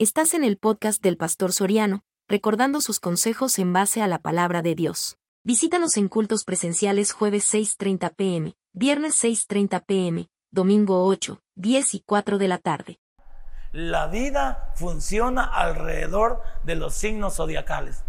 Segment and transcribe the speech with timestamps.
[0.00, 4.62] Estás en el podcast del Pastor Soriano, recordando sus consejos en base a la palabra
[4.62, 5.18] de Dios.
[5.42, 12.38] Visítanos en cultos presenciales jueves 6.30 pm, viernes 6.30 pm, domingo 8, 10 y 4
[12.38, 13.00] de la tarde.
[13.72, 18.04] La vida funciona alrededor de los signos zodiacales.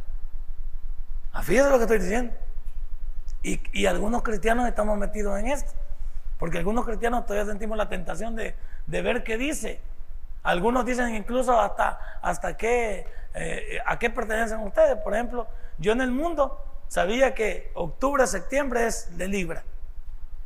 [1.41, 2.35] Fíjate lo que estoy diciendo.
[3.41, 5.71] Y, algunos cristianos estamos metidos en esto.
[6.37, 8.53] Porque algunos cristianos todavía sentimos la tentación de
[8.85, 9.81] ver qué dice
[10.43, 14.97] algunos dicen incluso hasta, hasta qué, eh, a qué pertenecen ustedes.
[14.97, 19.63] Por ejemplo, yo en el mundo sabía que octubre, septiembre es de Libra.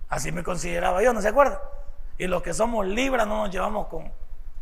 [0.09, 1.61] Así me consideraba yo, ¿no se acuerda?
[2.17, 4.11] Y los que somos Libra no nos llevamos con,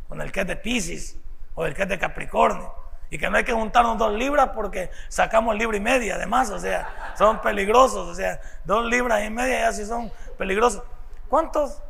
[0.08, 1.18] con el que es de Pisces
[1.56, 2.74] o el que es de Capricornio.
[3.10, 6.58] Y que no hay que juntarnos dos libras porque sacamos libra y media, además, o
[6.58, 10.82] sea, son peligrosos, o sea, dos libras y media ya sí son peligrosos.
[11.28, 11.82] ¿Cuántos?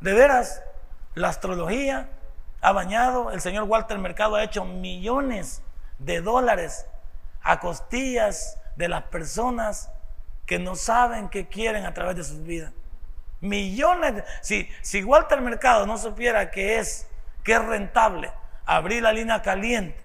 [0.00, 0.62] De veras,
[1.14, 2.08] la astrología
[2.62, 5.62] ha bañado, el señor Walter Mercado ha hecho millones
[5.98, 6.86] de dólares
[7.42, 9.90] a costillas de las personas
[10.46, 12.72] que no saben qué quieren a través de sus vidas.
[13.40, 14.22] Millones.
[14.42, 17.08] si, si Walter Mercado no supiera que es,
[17.42, 18.32] que es rentable
[18.64, 20.00] abrir la línea caliente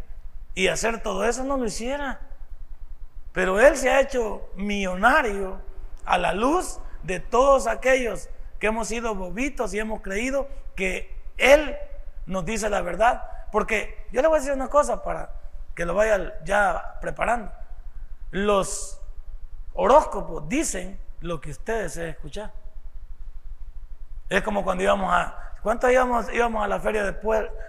[0.55, 2.21] y hacer todo eso, no lo hiciera.
[3.33, 5.61] Pero él se ha hecho millonario
[6.05, 11.77] a la luz de todos aquellos que hemos sido bobitos y hemos creído que él
[12.27, 13.23] nos dice la verdad.
[13.51, 15.31] Porque yo le voy a decir una cosa para
[15.73, 17.51] que lo vaya ya preparando.
[18.31, 19.01] Los
[19.73, 22.51] horóscopos dicen lo que ustedes deseen escuchar.
[24.29, 25.55] Es como cuando íbamos a...
[25.63, 27.15] ¿Cuántos íbamos, íbamos a la feria de,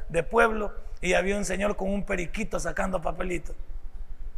[0.09, 3.57] de pueblo y había un señor con un periquito sacando papelitos?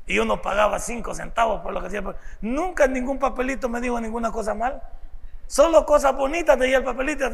[0.07, 2.03] Y uno pagaba cinco centavos por lo que hacía.
[2.41, 4.83] Nunca ningún papelito me dijo ninguna cosa mal.
[5.51, 7.25] Solo cosas bonitas tenía el papelito.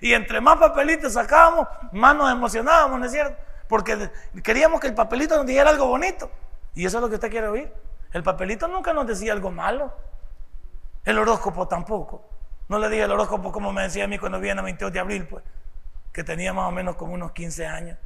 [0.00, 3.36] Y entre más papelitos sacábamos, más nos emocionábamos, ¿no es cierto?
[3.68, 4.10] Porque
[4.42, 6.28] queríamos que el papelito nos dijera algo bonito.
[6.74, 7.72] Y eso es lo que usted quiere oír.
[8.12, 9.92] El papelito nunca nos decía algo malo.
[11.04, 12.28] El horóscopo tampoco.
[12.66, 14.98] No le dije el horóscopo como me decía a mí cuando viene el 22 de
[14.98, 15.44] abril, pues,
[16.12, 17.96] que tenía más o menos como unos 15 años.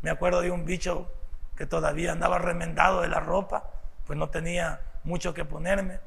[0.00, 1.06] Me acuerdo de un bicho
[1.54, 3.64] que todavía andaba remendado de la ropa,
[4.06, 6.00] pues no tenía mucho que ponerme.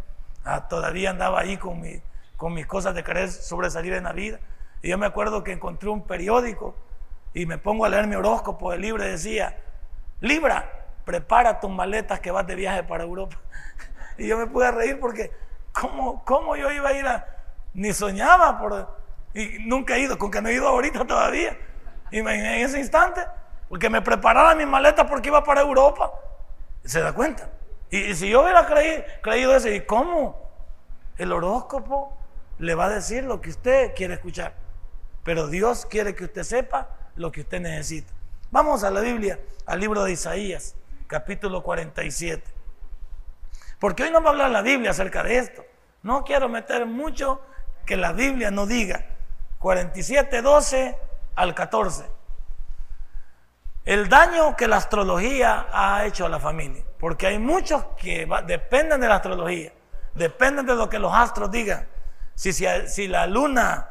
[0.44, 2.02] Ah, todavía andaba ahí con mi
[2.44, 4.38] con mis cosas de querer sobresalir en la vida.
[4.82, 6.76] Y yo me acuerdo que encontré un periódico
[7.34, 8.74] y me pongo a leer mi horóscopo.
[8.74, 9.62] El libro decía,
[10.20, 10.70] Libra,
[11.06, 13.38] prepara tus maletas que vas de viaje para Europa.
[14.18, 15.32] Y yo me pude reír porque,
[15.72, 17.26] ¿cómo, cómo yo iba a ir a...?
[17.76, 18.94] Ni soñaba por...
[19.34, 21.58] Y nunca he ido, con que no he ido ahorita todavía.
[22.12, 23.22] Y en ese instante,
[23.70, 26.12] porque me preparaba mis maletas porque iba para Europa.
[26.84, 27.50] ¿Se da cuenta?
[27.90, 30.52] Y, si yo hubiera creído, creído eso, ¿y cómo?
[31.18, 32.18] El horóscopo
[32.60, 34.54] le va a decir lo que usted quiere escuchar.
[35.24, 38.12] Pero Dios quiere que usted sepa lo que usted necesita.
[38.52, 40.76] Vamos a la Biblia, al libro de Isaías,
[41.08, 42.44] capítulo 47.
[43.80, 45.66] Porque hoy no va a hablar la Biblia acerca de esto.
[46.04, 47.42] No quiero meter mucho
[47.86, 49.06] que la Biblia no diga.
[49.60, 50.98] 47, 12
[51.36, 52.06] al 14.
[53.86, 56.84] El daño que la astrología ha hecho a la familia.
[57.00, 59.74] Porque hay muchos que dependen de la astrología,
[60.14, 61.88] dependen de lo que los astros digan.
[62.36, 63.90] Si, la luna,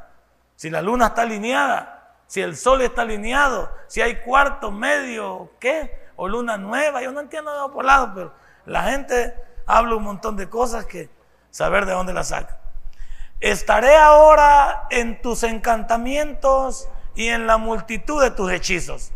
[0.56, 6.08] si la luna está alineada, si el sol está alineado, si hay cuarto, medio, ¿qué?
[6.16, 8.34] O luna nueva, yo no entiendo de por lado, pero
[8.66, 9.34] la gente
[9.66, 11.10] habla un montón de cosas que
[11.50, 12.58] saber de dónde la saca.
[13.40, 19.12] Estaré ahora en tus encantamientos y en la multitud de tus hechizos,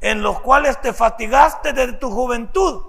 [0.00, 2.82] en los cuales te fatigaste desde tu juventud.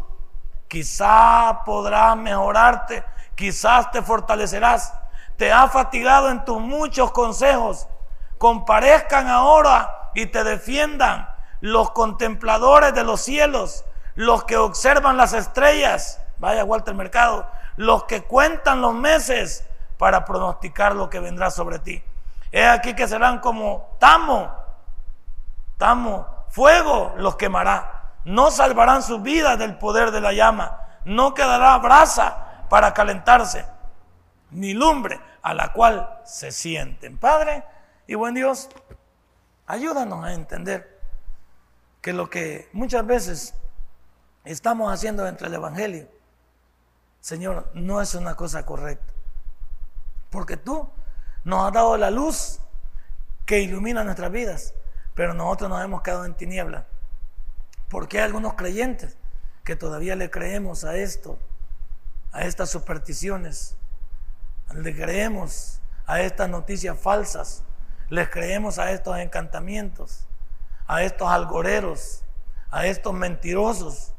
[0.67, 3.03] Quizá podrás mejorarte,
[3.35, 4.93] quizás te fortalecerás
[5.39, 7.87] te ha fatigado en tus muchos consejos,
[8.37, 11.29] comparezcan ahora y te defiendan
[11.61, 13.85] los contempladores de los cielos,
[14.15, 19.65] los que observan las estrellas, vaya Walter Mercado, los que cuentan los meses
[19.97, 22.03] para pronosticar lo que vendrá sobre ti.
[22.51, 24.51] Es aquí que serán como tamo,
[25.77, 28.11] tamo, fuego los quemará.
[28.25, 30.81] No salvarán sus vidas del poder de la llama.
[31.05, 33.65] No quedará brasa para calentarse,
[34.51, 37.17] ni lumbre a la cual se sienten.
[37.17, 37.63] Padre
[38.07, 38.69] y buen Dios,
[39.67, 40.99] ayúdanos a entender
[42.01, 43.53] que lo que muchas veces
[44.45, 46.07] estamos haciendo entre el Evangelio,
[47.21, 49.13] Señor, no es una cosa correcta.
[50.29, 50.89] Porque tú
[51.43, 52.59] nos has dado la luz
[53.45, 54.73] que ilumina nuestras vidas,
[55.15, 56.85] pero nosotros nos hemos quedado en tiniebla.
[57.89, 59.17] Porque hay algunos creyentes
[59.63, 61.37] que todavía le creemos a esto,
[62.31, 63.75] a estas supersticiones,
[64.73, 67.63] le creemos a estas noticias falsas,
[68.09, 70.27] les creemos a estos encantamientos,
[70.87, 72.23] a estos algoreros,
[72.71, 74.13] a estos mentirosos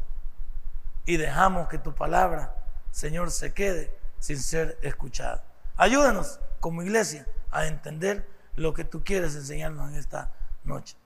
[1.06, 2.54] y dejamos que tu palabra,
[2.90, 5.42] Señor, se quede sin ser escuchada.
[5.76, 10.30] Ayúdanos como iglesia a entender lo que tú quieres enseñarnos en esta
[10.64, 10.96] noche.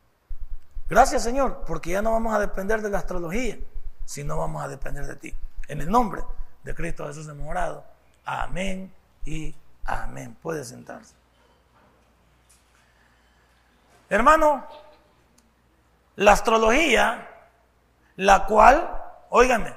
[0.89, 3.59] Gracias, Señor, porque ya no vamos a depender de la astrología,
[4.05, 5.35] sino vamos a depender de ti.
[5.69, 6.23] En el nombre
[6.63, 7.85] de Cristo Jesús hemos orado.
[8.25, 8.93] Amén
[9.25, 9.55] y
[9.85, 10.37] amén.
[10.43, 11.15] Puede sentarse.
[14.09, 14.67] Hermano,
[16.17, 17.29] la astrología,
[18.17, 19.75] la cual, óigame,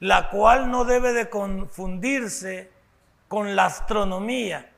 [0.00, 2.72] la cual no debe de confundirse
[3.28, 4.70] con la astronomía.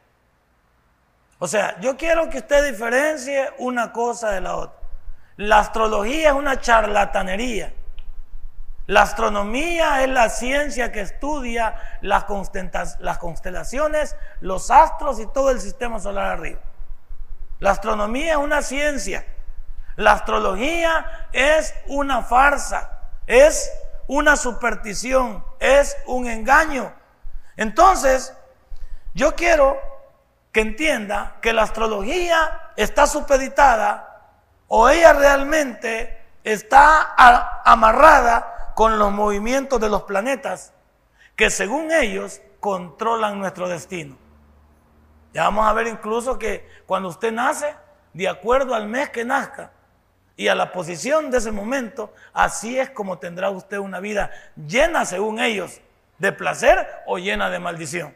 [1.38, 4.78] O sea, yo quiero que usted diferencie una cosa de la otra.
[5.36, 7.72] La astrología es una charlatanería.
[8.86, 16.00] La astronomía es la ciencia que estudia las, constelaciones, los astros y todo el sistema
[16.00, 16.60] solar arriba.
[17.60, 19.24] La astronomía es una ciencia.
[19.96, 22.90] La astrología es una farsa,
[23.26, 23.72] es
[24.06, 26.92] una superstición, es un engaño.
[27.56, 28.34] Entonces,
[29.14, 29.78] yo quiero
[30.52, 34.20] que entienda que la astrología está supeditada
[34.68, 37.14] o ella realmente está
[37.64, 40.72] amarrada con los movimientos de los planetas
[41.36, 44.16] que según ellos controlan nuestro destino.
[45.32, 47.74] Ya vamos a ver incluso que cuando usted nace,
[48.12, 49.72] de acuerdo al mes que nazca
[50.36, 55.04] y a la posición de ese momento, así es como tendrá usted una vida llena,
[55.04, 55.80] según ellos,
[56.18, 58.14] de placer o llena de maldición.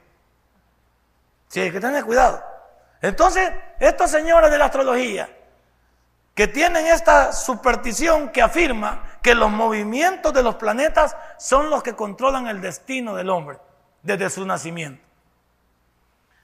[1.49, 2.43] Sí, hay que tener cuidado.
[3.01, 3.51] Entonces,
[3.81, 5.29] estos señores de la astrología,
[6.35, 11.95] que tienen esta superstición que afirma que los movimientos de los planetas son los que
[11.95, 13.59] controlan el destino del hombre
[14.03, 15.03] desde su nacimiento.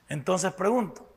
[0.08, 1.08] Entonces pregunto,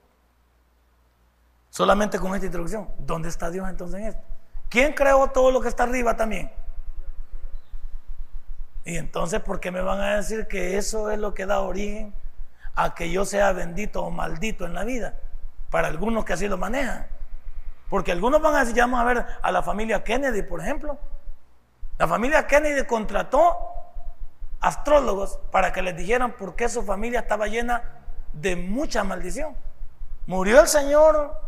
[1.69, 4.21] solamente con esta introducción, ¿dónde está Dios entonces en esto?
[4.69, 6.51] ¿Quién creó todo lo que está arriba también?
[8.88, 12.13] Y entonces, ¿por qué me van a decir que eso es lo que da origen
[12.74, 15.15] a que yo sea bendito o maldito en la vida?
[15.69, 17.07] Para algunos que así lo manejan.
[17.89, 20.98] Porque algunos van a decir, vamos a ver a la familia Kennedy, por ejemplo.
[21.97, 23.57] La familia Kennedy contrató
[24.59, 27.83] astrólogos para que les dijeran por qué su familia estaba llena
[28.33, 29.55] de mucha maldición.
[30.25, 31.39] Murió el señor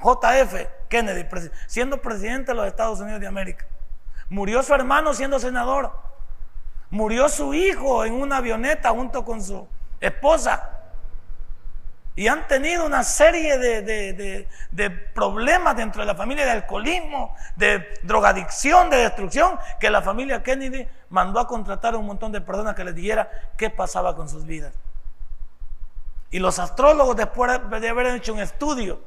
[0.00, 1.28] JF Kennedy
[1.66, 3.66] siendo presidente de los Estados Unidos de América.
[4.28, 5.92] Murió su hermano siendo senador.
[6.90, 9.68] Murió su hijo en una avioneta junto con su
[10.00, 10.71] esposa.
[12.14, 17.86] Y han tenido una serie de, de, problemas dentro de la familia, de alcoholismo, de
[18.02, 22.74] drogadicción, de destrucción, que la familia Kennedy mandó a contratar a un montón de personas
[22.74, 24.74] que les dijera qué pasaba con sus vidas.
[26.30, 27.50] Y los astrólogos, después
[27.80, 29.00] de haber hecho un estudio,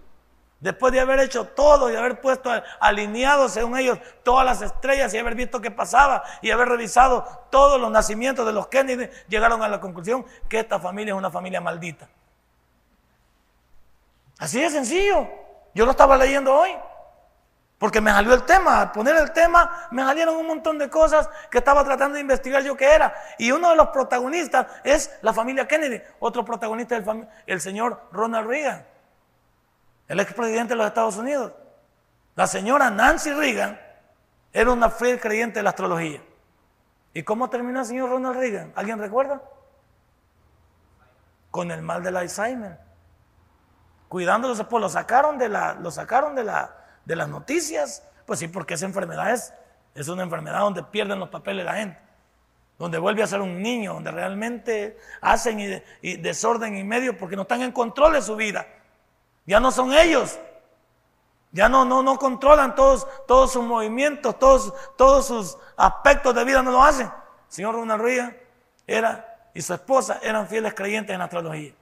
[0.60, 2.50] después de haber hecho todo y haber puesto
[2.80, 7.80] alineados según ellos todas las estrellas y haber visto qué pasaba y haber revisado todos
[7.80, 11.62] los nacimientos de los Kennedy, llegaron a la conclusión que esta familia es una familia
[11.62, 12.10] maldita.
[14.38, 15.28] Así de sencillo.
[15.74, 16.72] Yo lo estaba leyendo hoy.
[17.78, 21.30] Porque me salió el tema, al poner el tema me salieron un montón de cosas
[21.52, 23.14] que estaba tratando de investigar yo qué era.
[23.38, 26.02] Y uno de los protagonistas es la familia Kennedy.
[26.20, 27.06] Otro protagonista es
[27.46, 28.86] el, señor Ronald Reagan,
[30.08, 31.52] el expresidente de los Estados Unidos.
[32.36, 33.80] La señora Nancy Reagan
[34.54, 36.22] era una fiel creyente de la astrología.
[37.14, 38.72] ¿Y cómo terminó el señor Ronald Reagan?
[38.76, 39.42] ¿Alguien recuerda?
[41.52, 42.85] Con el mal del Alzheimer.
[44.08, 48.04] Cuidándolo, pues lo sacaron de la, lo sacaron de la de las noticias.
[48.26, 49.54] Pues sí, porque esa enfermedad es,
[49.94, 52.00] es una enfermedad donde pierden los papeles la gente,
[52.78, 55.60] donde vuelve a ser un niño, donde realmente hacen
[56.02, 58.68] y, desorden y medio porque no están en control de su vida.
[59.46, 60.40] Ya no son ellos.
[61.52, 66.62] Ya no, no, no controlan todos, todos sus movimientos, todos, todos sus aspectos de vida,
[66.62, 67.10] no lo hacen.
[67.48, 68.36] señor Ronald Reagan
[68.86, 71.74] era y su esposa eran fieles creyentes en astrología.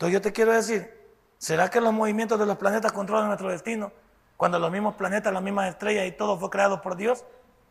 [0.00, 1.00] Entonces yo te quiero decir,
[1.40, 3.92] ¿Será que los movimientos de los planetas controlan nuestro destino?
[4.36, 7.24] Cuando los mismos planetas, las mismas estrellas y todo fue creado por Dios.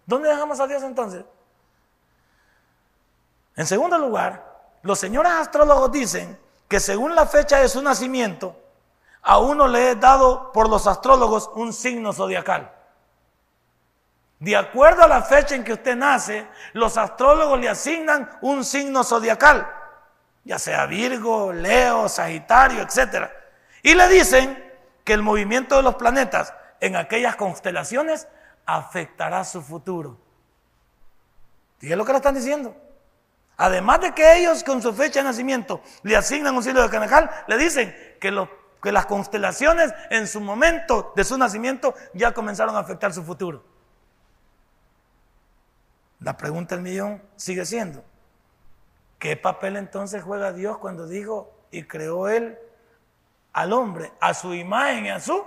[0.08, 1.24] ¿Dónde dejamos a Dios entonces?
[3.56, 8.56] En segundo lugar, los señores astrólogos dicen que según la fecha de su nacimiento,
[9.22, 12.72] a uno le es dado por los astrólogos un signo zodiacal.
[14.40, 19.04] De acuerdo a la fecha en que usted nace, los astrólogos le asignan un signo
[19.04, 19.79] zodiacal,
[20.50, 23.32] ya sea Virgo, Leo, Sagitario, etcétera.
[23.84, 28.28] Y le dicen que el movimiento de los planetas en aquellas constelaciones
[28.66, 30.18] afectará su futuro.
[31.82, 32.76] ¿Y es lo que le están diciendo?
[33.58, 37.30] Además de que ellos con su fecha de nacimiento le asignan un signo de canajal,
[37.46, 38.50] le dicen que los,
[38.82, 43.64] que las constelaciones en su momento de su nacimiento ya comenzaron a afectar su futuro.
[46.22, 48.04] La pregunta del millón sigue siendo,
[49.20, 52.58] ¿qué papel entonces juega Dios cuando dijo y creó Él
[53.54, 55.46] al hombre a su imagen y a su...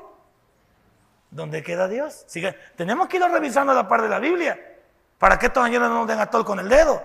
[1.30, 2.24] ¿Dónde queda Dios?
[2.26, 2.54] Sigue.
[2.76, 4.58] Tenemos que ir revisando la parte de la Biblia
[5.18, 7.02] para que estos señores no nos den a tol con el dedo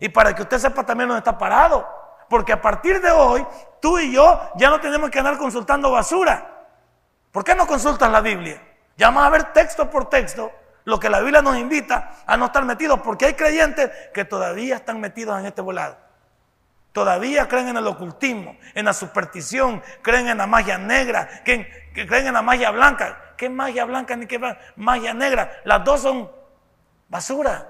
[0.00, 1.86] y para que usted sepa también dónde está parado.
[2.28, 3.46] Porque a partir de hoy,
[3.80, 6.64] tú y yo ya no tenemos que andar consultando basura.
[7.30, 8.62] ¿Por qué no consultas la Biblia?
[8.96, 10.50] Ya vamos a ver texto por texto
[10.84, 14.76] lo que la Biblia nos invita a no estar metidos, porque hay creyentes que todavía
[14.76, 16.05] están metidos en este volado.
[16.96, 22.28] Todavía creen en el ocultismo, en la superstición, creen en la magia negra, que, creen
[22.28, 23.34] en la magia blanca.
[23.36, 24.40] ¿Qué magia blanca ni qué
[24.76, 25.60] magia negra?
[25.64, 26.32] Las dos son
[27.10, 27.68] basura.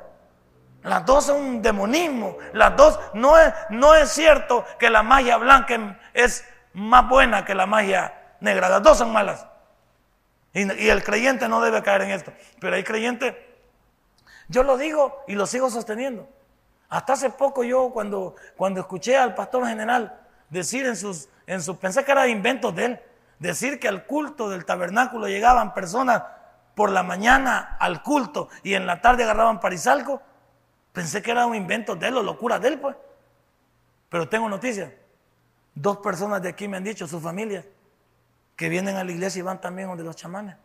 [0.84, 2.38] Las dos son demonismo.
[2.52, 7.56] Las dos, no es, no es cierto que la magia blanca es más buena que
[7.56, 8.68] la magia negra.
[8.68, 9.44] Las dos son malas.
[10.52, 12.32] Y, el creyente no debe caer en esto.
[12.60, 13.34] Pero hay creyentes,
[14.46, 16.28] yo lo digo y lo sigo sosteniendo.
[16.88, 21.76] Hasta hace poco yo cuando, cuando escuché al pastor general decir en sus, en sus,
[21.76, 23.00] pensé que era inventos de él,
[23.38, 26.22] decir que al culto del tabernáculo llegaban personas
[26.74, 30.22] por la mañana al culto y en la tarde agarraban parisalco.
[30.92, 32.96] Pensé que era un invento de él o locura de él, pues.
[34.08, 34.92] Pero tengo noticias.
[35.74, 37.64] Dos personas de aquí me han dicho, su familia,
[38.54, 40.56] que vienen a la iglesia y van también donde los chamanes.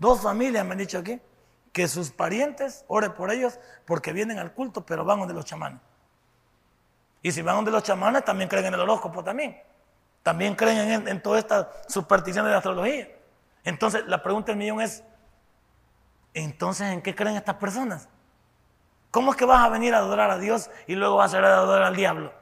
[0.00, 1.20] Dos familias me han dicho aquí
[1.72, 5.80] que sus parientes ore por ellos porque vienen al culto, pero van donde los chamanes.
[7.22, 9.56] Y si van donde los chamanes, también creen en el horóscopo también.
[10.24, 13.08] También creen en, en toda esta superstición de la astrología.
[13.62, 15.04] Entonces, la pregunta del millón es,
[16.34, 18.08] entonces, ¿en qué creen estas personas?
[19.10, 21.44] ¿Cómo es que vas a venir a adorar a Dios y luego vas a ir
[21.44, 22.32] a adorar al diablo?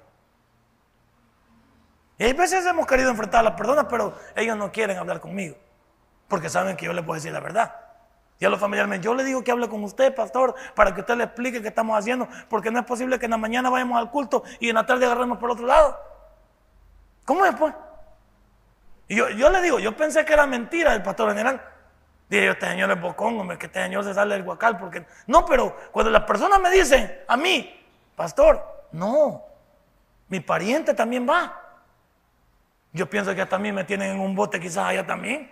[2.18, 5.56] Y hay veces hemos querido enfrentar a las personas, pero ellos no quieren hablar conmigo,
[6.28, 7.74] porque saben que yo les puedo decir la verdad.
[8.40, 11.16] Y a los familiares, yo le digo que hable con usted, pastor, para que usted
[11.16, 14.10] le explique qué estamos haciendo, porque no es posible que en la mañana vayamos al
[14.10, 15.98] culto y en la tarde agarremos por otro lado.
[17.24, 17.74] ¿Cómo es, pues?
[19.08, 21.60] Y yo, yo le digo, yo pensé que era mentira el pastor general.
[22.28, 24.78] Dije yo, este señor es bocón, hombre, que este señor se sale del guacal.
[24.78, 25.06] Porque...
[25.26, 29.42] No, pero cuando las personas me dicen a mí, pastor, no,
[30.28, 31.60] mi pariente también va.
[32.92, 35.50] Yo pienso que hasta a mí me tienen en un bote, quizás allá también.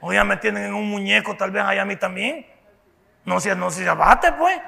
[0.00, 2.46] O ya me tienen en un muñeco, tal vez allá a mí también.
[3.24, 4.60] No se, no se abate, pues.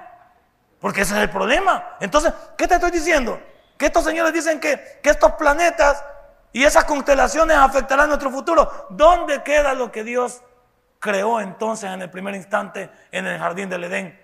[0.80, 1.96] Porque ese es el problema.
[2.00, 3.40] Entonces, ¿qué te estoy diciendo?
[3.76, 6.04] Que estos señores dicen que, que estos planetas
[6.52, 8.86] y esas constelaciones afectarán nuestro futuro.
[8.90, 10.42] ¿Dónde queda lo que Dios
[11.00, 14.20] creó entonces en el primer instante en el jardín del Edén,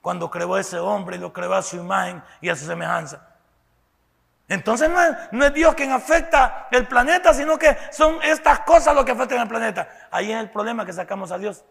[0.00, 3.26] cuando creó ese hombre y lo creó a su imagen y a su semejanza.
[4.48, 4.90] Entonces
[5.30, 9.40] no es, Dios quien afecta el planeta, sino que son estas cosas lo que afectan
[9.40, 9.88] el planeta.
[10.10, 11.64] Ahí es el problema que sacamos a Dios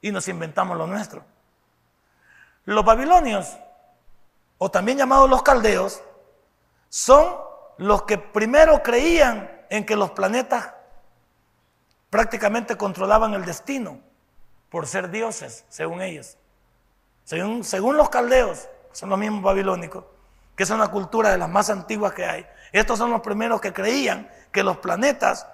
[0.00, 1.24] y nos inventamos lo nuestro.
[2.64, 3.58] Los babilonios,
[4.58, 6.02] o también llamados los caldeos,
[6.88, 7.36] son
[7.78, 10.72] los que primero creían en que los planetas
[12.10, 14.00] prácticamente controlaban el destino
[14.68, 16.36] por ser dioses, según ellos.
[17.24, 20.04] Según, según los caldeos, son los mismos babilónicos,
[20.60, 22.46] que es una cultura de las más antiguas que hay.
[22.70, 25.46] Estos son los primeros que creían que los planetas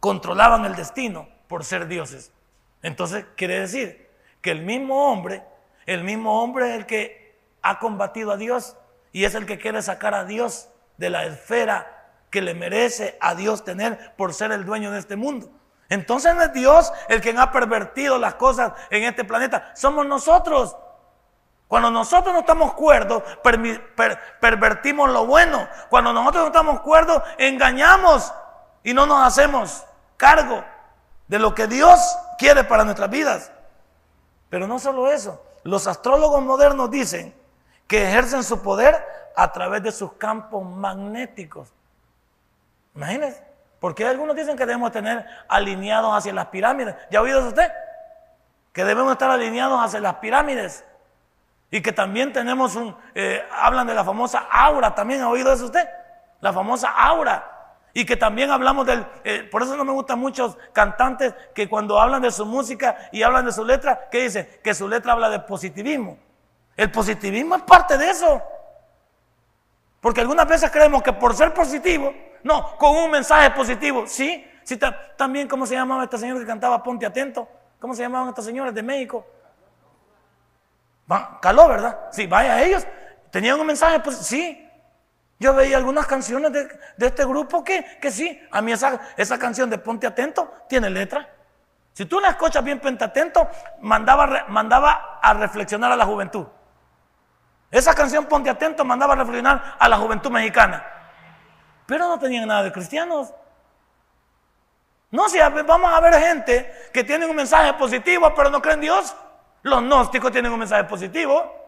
[0.00, 2.32] controlaban el destino por ser dioses.
[2.80, 4.08] Entonces quiere decir
[4.40, 5.44] que el mismo hombre,
[5.84, 8.78] el mismo hombre es el que ha combatido a Dios
[9.12, 13.34] y es el que quiere sacar a Dios de la esfera que le merece a
[13.34, 15.50] Dios tener por ser el dueño de este mundo.
[15.90, 20.78] Entonces no es Dios el quien ha pervertido las cosas en este planeta, somos nosotros.
[21.72, 23.22] Cuando nosotros no estamos cuerdos,
[24.40, 25.66] pervertimos lo bueno.
[25.88, 28.30] Cuando nosotros no estamos cuerdos, engañamos
[28.82, 29.82] y no nos hacemos
[30.18, 30.62] cargo
[31.28, 31.98] de lo que Dios
[32.36, 33.52] quiere para nuestras vidas.
[34.50, 37.34] Pero no solo eso, los astrólogos modernos dicen
[37.86, 39.02] que ejercen su poder
[39.34, 41.72] a través de sus campos magnéticos.
[42.94, 43.42] Imagínense.
[43.80, 46.94] Porque algunos dicen que debemos tener alineados hacia las pirámides.
[47.10, 47.72] ¿Ya ha oído usted?
[48.74, 50.84] Que debemos estar alineados hacia las pirámides.
[51.72, 55.64] Y que también tenemos un, eh, hablan de la famosa aura, ¿también ha oído eso
[55.64, 55.88] usted?
[56.40, 57.48] La famosa aura.
[57.94, 61.98] Y que también hablamos del, eh, por eso no me gustan muchos cantantes que cuando
[61.98, 64.46] hablan de su música y hablan de su letra, ¿qué dicen?
[64.62, 66.18] Que su letra habla de positivismo.
[66.76, 68.42] El positivismo es parte de eso.
[69.98, 72.12] Porque algunas veces creemos que por ser positivo,
[72.42, 74.04] no, con un mensaje positivo.
[74.06, 74.78] Sí, sí
[75.16, 77.48] también, ¿cómo se llamaba esta señora que cantaba Ponte Atento?
[77.80, 79.26] ¿Cómo se llamaban estas señoras de México?
[81.40, 81.98] Caló, ¿verdad?
[82.10, 82.86] Sí, vaya ellos.
[83.30, 84.00] ¿Tenían un mensaje?
[84.00, 84.58] Pues sí.
[85.38, 88.40] Yo veía algunas canciones de, este grupo que, que, sí.
[88.50, 91.28] A mí esa, esa canción de Ponte Atento tiene letra.
[91.92, 93.48] Si tú la escuchas bien Ponte Atento,
[93.80, 96.46] mandaba, mandaba a reflexionar a la juventud.
[97.70, 100.84] Esa canción Ponte Atento mandaba a reflexionar a la juventud mexicana.
[101.86, 103.34] Pero no tenían nada de cristianos.
[105.10, 108.80] No, si vamos a ver gente que tiene un mensaje positivo, pero no creen en
[108.82, 109.14] Dios.
[109.62, 111.62] Los gnósticos tienen un mensaje positivo.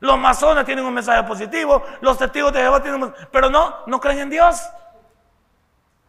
[0.00, 3.80] Los masones tienen un mensaje positivo, los testigos de Jehová tienen un mensaje, pero no,
[3.86, 4.68] no creen en Dios.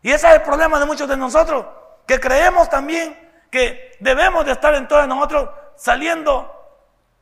[0.01, 1.65] Y ese es el problema de muchos de nosotros,
[2.07, 3.19] que creemos también
[3.51, 6.49] que debemos de estar entonces nosotros saliendo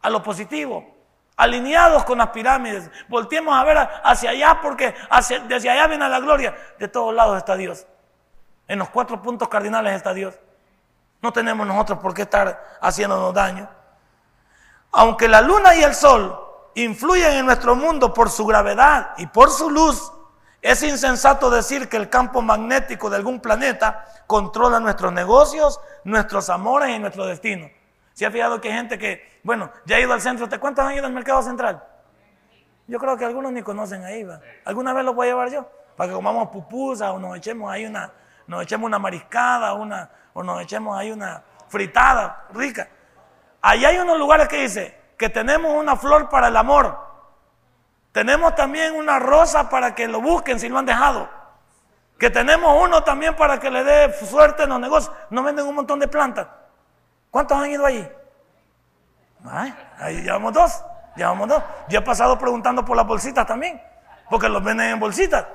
[0.02, 0.96] a lo positivo,
[1.36, 2.90] alineados con las pirámides.
[3.08, 6.56] Volteemos a ver hacia allá porque hacia, desde allá viene la gloria.
[6.78, 7.88] De todos lados está Dios.
[8.68, 10.36] En los cuatro puntos cardinales está Dios.
[11.22, 13.68] No tenemos nosotros por qué estar haciéndonos daño.
[14.92, 16.40] Aunque la luna y el sol
[16.76, 20.12] influyen en nuestro mundo por su gravedad y por su luz,
[20.62, 26.90] es insensato decir que el campo magnético de algún planeta controla nuestros negocios, nuestros amores
[26.90, 27.70] y nuestro destino.
[28.14, 30.50] ¿Se ha fijado que hay gente que, bueno, ya ha ido al centro?
[30.50, 31.82] ¿Te cuántos han ido al mercado central?
[32.88, 34.42] Yo creo que algunos ni conocen ahí, ¿va?
[34.66, 35.70] ¿Alguna vez lo voy a llevar yo?
[35.96, 38.12] Para que comamos pupusas o nos echemos ahí una,
[38.48, 42.90] nos echemos una mariscada una, o nos echemos ahí una fritada rica.
[43.62, 46.98] Allá hay unos lugares que dice, que tenemos una flor para el amor.
[48.12, 51.30] Tenemos también una rosa para que lo busquen si lo han dejado.
[52.18, 55.14] Que tenemos uno también para que le dé suerte en los negocios.
[55.30, 56.48] No venden un montón de plantas.
[57.32, 58.08] ¿Cuántos han ido allí?
[59.98, 60.84] ahí llevamos dos.
[61.16, 61.64] Llevamos dos.
[61.88, 63.82] Yo he pasado preguntando por las bolsitas también.
[64.30, 65.46] Porque los venden en bolsitas.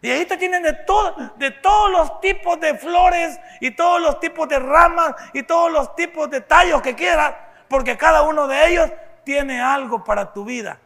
[0.00, 4.20] Y ahí te tienen de, todo, de todos los tipos de flores y todos los
[4.20, 7.34] tipos de ramas y todos los tipos de tallos que quieras
[7.68, 8.90] porque cada uno de ellos
[9.24, 10.78] tiene algo para tu vida.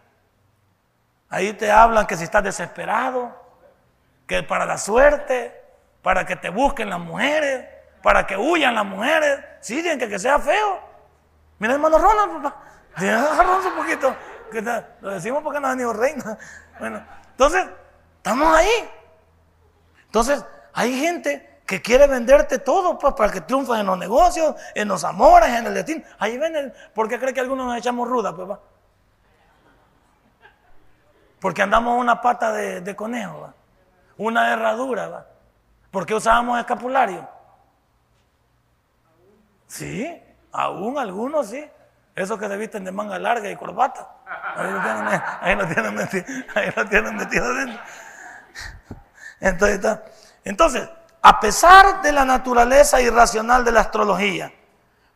[1.29, 3.35] Ahí te hablan que si estás desesperado,
[4.27, 5.63] que para la suerte,
[6.03, 7.67] para que te busquen las mujeres,
[8.03, 9.41] para que huyan las mujeres.
[9.61, 10.81] Sí, que, que sea feo.
[11.59, 12.63] Mira, hermano Ronald, papá.
[12.97, 14.15] Agarramos un poquito.
[15.01, 16.37] lo decimos porque no ha venido reina.
[16.79, 17.67] Bueno, entonces,
[18.17, 18.91] estamos ahí.
[20.13, 20.45] Entonces,
[20.75, 25.49] hay gente que quiere venderte todo para que triunfes en los negocios, en los amores,
[25.49, 26.05] en el destino.
[26.19, 28.59] Ahí ven, ¿por qué cree que algunos nos echamos ruda, pues
[31.41, 33.55] Porque andamos una pata de, conejo,
[34.19, 35.27] una herradura, ¿va?
[35.91, 37.27] ¿Por qué usábamos escapulario?
[39.67, 40.23] Sí,
[40.53, 41.71] aún algunos sí.
[42.15, 44.07] Esos que se visten de manga larga y corbata.
[44.27, 47.83] Ahí lo tienen, ahí lo tienen metido, ahí lo tienen metido dentro.
[49.43, 49.99] Entonces,
[50.45, 50.89] entonces
[51.21, 54.53] a pesar de la naturaleza irracional de la astrología,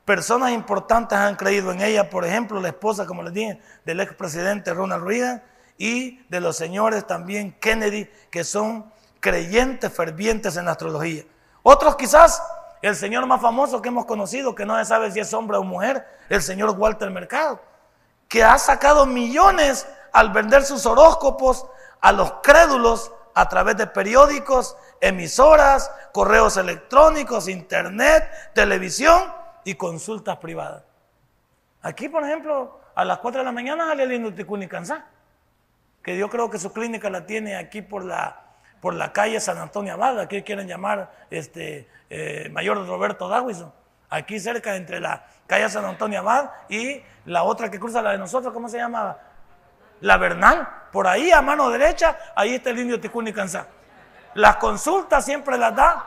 [0.04, 4.72] personas importantes han creído en ella, por ejemplo, la esposa, como les dije, del expresidente
[4.72, 5.42] Ronald Reagan
[5.78, 11.24] y de los señores también Kennedy, que son creyentes fervientes en la astrología.
[11.64, 12.40] Otros quizás,
[12.82, 15.64] el señor más famoso que hemos conocido, que no se sabe si es hombre o
[15.64, 17.60] mujer, el señor Walter Mercado,
[18.28, 21.66] que ha sacado millones al vender sus horóscopos
[22.00, 29.30] a los crédulos a través de periódicos, emisoras, correos electrónicos, internet, televisión
[29.62, 30.84] y consultas privadas.
[31.82, 35.04] Aquí, por ejemplo, a las 4 de la mañana sale el Inuticuni Kansá,
[36.02, 38.40] que yo creo que su clínica la tiene aquí por la,
[38.80, 43.70] por la calle San Antonio Abad, que quieren llamar este, eh, Mayor Roberto Dawison,
[44.08, 48.18] aquí cerca entre la calle San Antonio Abad y la otra que cruza la de
[48.18, 49.18] nosotros, ¿cómo se llama?
[50.00, 53.66] La Bernal, por ahí a mano derecha, ahí está el indio Ticuni Kansá.
[54.34, 56.06] Las consultas siempre las da.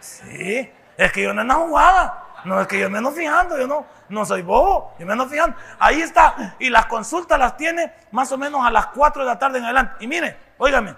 [0.00, 2.22] Sí, es que yo no ando jugada.
[2.44, 5.26] No es que yo me ando fijando, yo no, no soy bobo, yo me ando
[5.28, 5.56] fijando.
[5.80, 6.54] Ahí está.
[6.60, 9.64] Y las consultas las tiene más o menos a las 4 de la tarde en
[9.64, 9.96] adelante.
[9.98, 10.94] Y mire, óigame.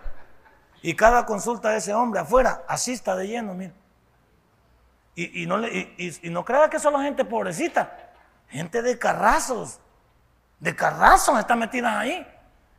[0.83, 3.73] Y cada consulta de ese hombre afuera, así está de lleno, mire.
[5.15, 8.13] Y, no, y, no crea que solo gente pobrecita,
[8.49, 9.81] gente de carrazos,
[10.61, 12.27] de carrazos está metida ahí.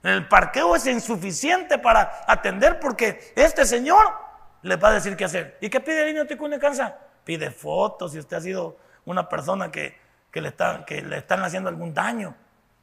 [0.04, 4.14] El parqueo es insuficiente para atender porque este señor
[4.62, 5.58] le va a decir qué hacer.
[5.62, 6.98] ¿Y qué pide el niño Ticune Cansa?
[7.24, 9.98] Pide fotos si usted ha sido una persona que,
[10.34, 10.54] le
[10.86, 12.36] que le están haciendo algún daño.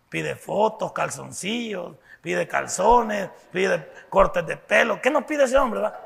[0.09, 5.01] Pide fotos, calzoncillos, pide calzones, pide cortes de pelo.
[5.01, 5.81] ¿Qué nos pide ese hombre?
[5.81, 6.06] Va?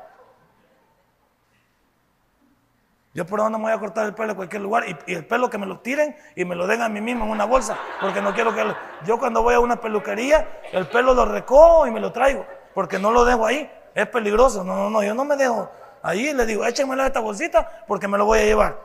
[3.13, 5.49] Yo por no me voy a cortar el pelo en cualquier lugar y, el pelo
[5.49, 8.21] que me lo tiren y me lo den a mí mismo en una bolsa, porque
[8.21, 8.73] no quiero que...
[9.05, 12.99] yo cuando voy a una peluquería, el pelo lo recojo y me lo traigo, porque
[12.99, 15.69] no lo dejo ahí, es peligroso, no, no, no, yo no me dejo
[16.01, 18.79] ahí, le digo, échenmela esta bolsita porque me lo voy a llevar.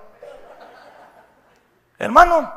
[1.99, 2.53] Hermano,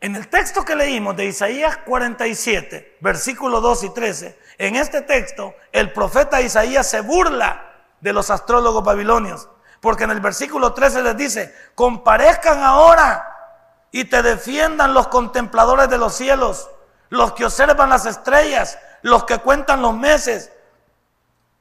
[0.00, 5.54] En el texto que leímos de Isaías 47, versículos 2 y 13, en este texto
[5.72, 9.48] el profeta Isaías se burla de los astrólogos babilonios,
[9.84, 15.98] porque en el versículo 13 les dice, comparezcan ahora y te defiendan los contempladores de
[15.98, 16.70] los cielos,
[17.10, 20.50] los que observan las estrellas, los que cuentan los meses,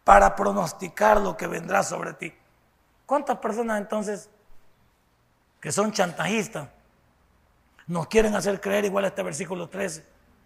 [0.06, 2.34] para pronosticar lo que vendrá sobre ti.
[3.06, 4.30] ¿Cuántas personas entonces
[5.60, 6.70] que son chantajistas
[7.88, 10.06] nos quieren hacer creer igual a este versículo 13,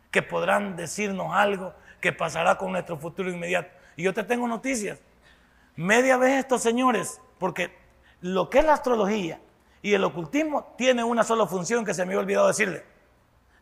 [0.10, 3.70] que podrán decirnos algo que pasará con nuestro futuro inmediato?
[3.96, 4.98] Y yo te tengo noticias.
[5.76, 7.78] Media vez estos señores, porque
[8.22, 9.40] lo que es la astrología
[9.82, 12.84] y el ocultismo tiene una sola función que se me había olvidado decirle.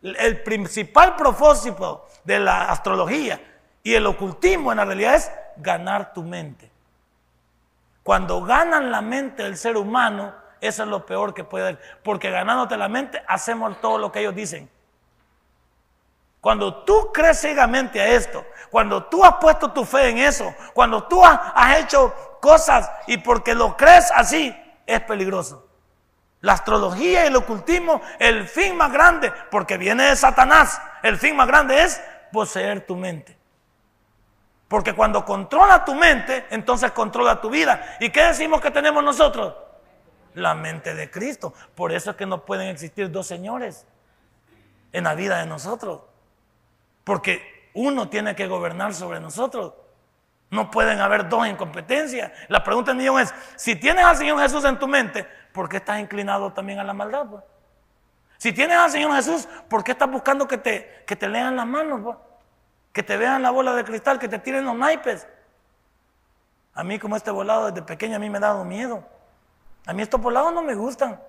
[0.02, 3.40] El principal propósito de la astrología
[3.82, 6.70] y el ocultismo en la realidad es ganar tu mente.
[8.02, 11.80] Cuando ganan la mente del ser humano, eso es lo peor que puede haber.
[12.02, 14.70] Porque ganándote la mente, hacemos todo lo que ellos dicen.
[16.40, 21.02] Cuando tú crees ciegamente a esto, cuando tú has puesto tu fe en eso, cuando
[21.04, 24.54] tú has, hecho cosas y porque lo crees así,
[24.86, 25.66] es peligroso.
[26.40, 31.34] La astrología y el ocultismo, el fin más grande, porque viene de Satanás, el fin
[31.34, 32.00] más grande es
[32.32, 33.36] poseer tu mente.
[34.68, 37.96] Porque cuando controla tu mente, entonces controla tu vida.
[38.00, 39.54] ¿Y qué decimos que tenemos nosotros?
[40.34, 41.54] La mente de Cristo.
[41.74, 43.86] Por eso es que no pueden existir dos señores
[44.92, 46.00] en la vida de nosotros.
[47.04, 49.72] Porque uno tiene que gobernar sobre nosotros.
[50.50, 52.32] No pueden haber dos en competencia.
[52.48, 55.98] La pregunta del es, si tienes al Señor Jesús en tu mente, ¿por qué estás
[55.98, 57.26] inclinado también a la maldad?
[57.26, 57.44] Pues?
[58.38, 61.66] Si tienes al Señor Jesús, ¿por qué estás buscando que te, que te lean las
[61.66, 62.00] manos?
[62.02, 62.16] Pues?
[62.92, 65.26] Que te vean la bola de cristal, que te tiren los naipes.
[66.74, 69.02] A mí como este volado desde pequeño a mí me ha dado miedo.
[69.86, 71.20] A mí estos volados no me gustan.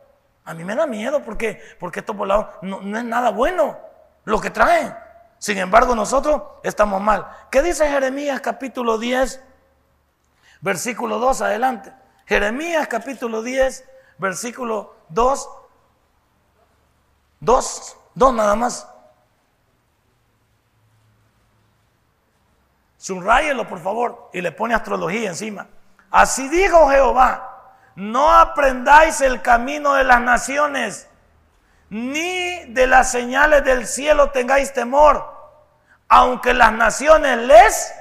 [0.45, 3.77] A mí me da miedo porque, porque estos volados no, no es nada bueno
[4.25, 4.95] lo que traen.
[5.39, 7.27] Sin embargo, nosotros estamos mal.
[7.51, 9.43] ¿Qué dice Jeremías capítulo 10,
[10.61, 11.93] versículo 2 adelante?
[12.25, 13.85] Jeremías capítulo 10,
[14.17, 15.49] versículo 2.
[17.39, 18.87] 2, 2 nada más.
[22.97, 25.67] Subrayelo, por favor, y le pone astrología encima.
[26.09, 31.06] Así dijo Jehová, no aprendáis el camino de las naciones,
[31.89, 35.25] ni de las señales del cielo tengáis temor,
[36.07, 37.93] aunque las naciones les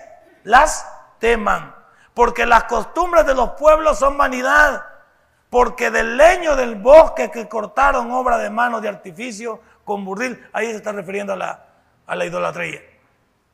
[0.44, 1.74] las teman,
[2.14, 4.84] porque las costumbres de los pueblos son vanidad,
[5.50, 10.66] porque del leño del bosque que cortaron obra de mano de artificio con burdil, ahí
[10.66, 11.64] se está refiriendo a la,
[12.06, 12.80] a la idolatría.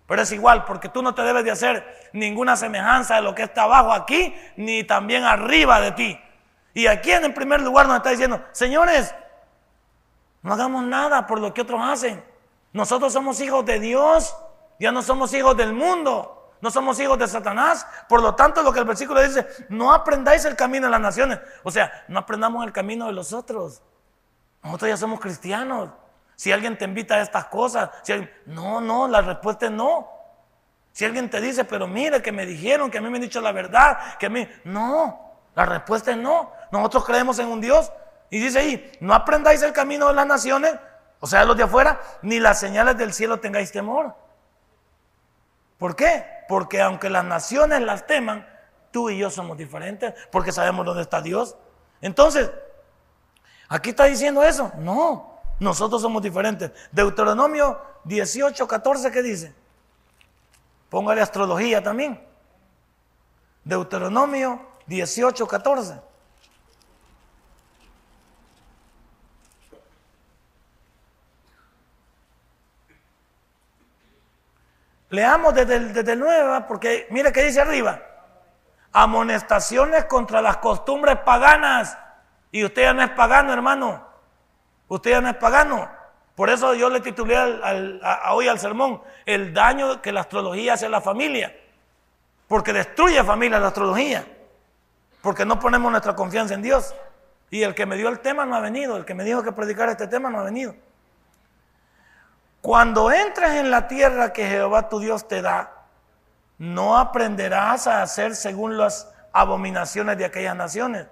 [0.07, 3.45] Pero es igual, porque tú no te debes de hacer ninguna semejanza de lo que
[3.45, 6.21] está abajo aquí, ni también arriba de ti.
[6.75, 9.14] Y aquí en el primer lugar nos está diciendo, señores,
[10.42, 12.22] no hagamos nada por lo que otros hacen.
[12.72, 14.37] Nosotros somos hijos de Dios,
[14.78, 17.87] ya no somos hijos del mundo, no somos hijos de Satanás.
[18.09, 21.38] Por lo tanto, lo que el versículo dice, no aprendáis el camino de las naciones.
[21.62, 23.83] O sea, no aprendamos el camino de los otros.
[24.62, 25.90] Nosotros ya somos cristianos.
[26.35, 28.12] Si alguien te invita a estas cosas, si
[28.46, 30.09] no, no, la respuesta es no.
[30.92, 33.40] Si alguien te dice, pero mire que me dijeron, que a mí me han dicho
[33.40, 35.20] la verdad, que a mí, no,
[35.55, 36.52] la respuesta es no.
[36.70, 37.90] Nosotros creemos en un Dios
[38.33, 40.75] y dice ahí, no aprendáis el camino de las naciones,
[41.21, 44.14] o sea, los de afuera, ni las señales del cielo tengáis temor.
[45.77, 46.25] ¿Por qué?
[46.49, 48.49] Porque aunque las naciones las teman,
[48.90, 51.57] tú y yo somos diferentes, porque sabemos dónde está Dios.
[52.01, 52.51] Entonces,
[53.68, 54.73] aquí está diciendo eso.
[54.79, 56.73] No, nosotros somos diferentes.
[56.90, 59.55] Deuteronomio 18, 14, ¿qué dice?
[60.88, 62.27] Póngale astrología también.
[63.62, 66.12] Deuteronomio 18, 14.
[75.12, 76.25] Leamos desde el, desde el
[76.66, 78.01] porque mire que dice arriba.
[78.92, 81.98] Amonestaciones contra las costumbres paganas.
[82.51, 84.07] Y usted ya no es pagano, hermano.
[84.88, 85.87] Usted ya no es pagano.
[86.35, 87.37] Por eso yo le titulé
[88.31, 91.55] hoy al sermón el daño que la astrología hace a la familia.
[92.48, 94.27] Porque destruye familia la astrología.
[95.20, 96.94] Porque no ponemos nuestra confianza en Dios.
[97.51, 98.96] Y el que me dio el tema no ha venido.
[98.96, 100.75] El que me dijo que predicar este tema no ha venido.
[102.62, 105.83] Cuando entres en la tierra que Jehová tu Dios te da,
[106.59, 111.09] no aprenderás a hacer según las abominaciones de aquellas naciones.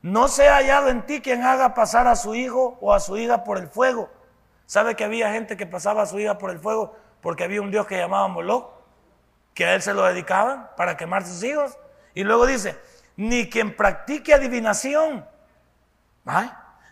[0.00, 3.44] No sea hallado en ti quien haga pasar a su hijo o a su hija
[3.44, 4.08] por el fuego.
[4.64, 7.70] ¿Sabe que había gente que pasaba a su hija por el fuego porque había un
[7.70, 8.70] Dios que llamaba Moloch?
[9.52, 11.76] Que a él se lo dedicaban para quemar sus hijos.
[12.14, 12.78] Y luego dice,
[13.16, 15.26] ni quien practique adivinación,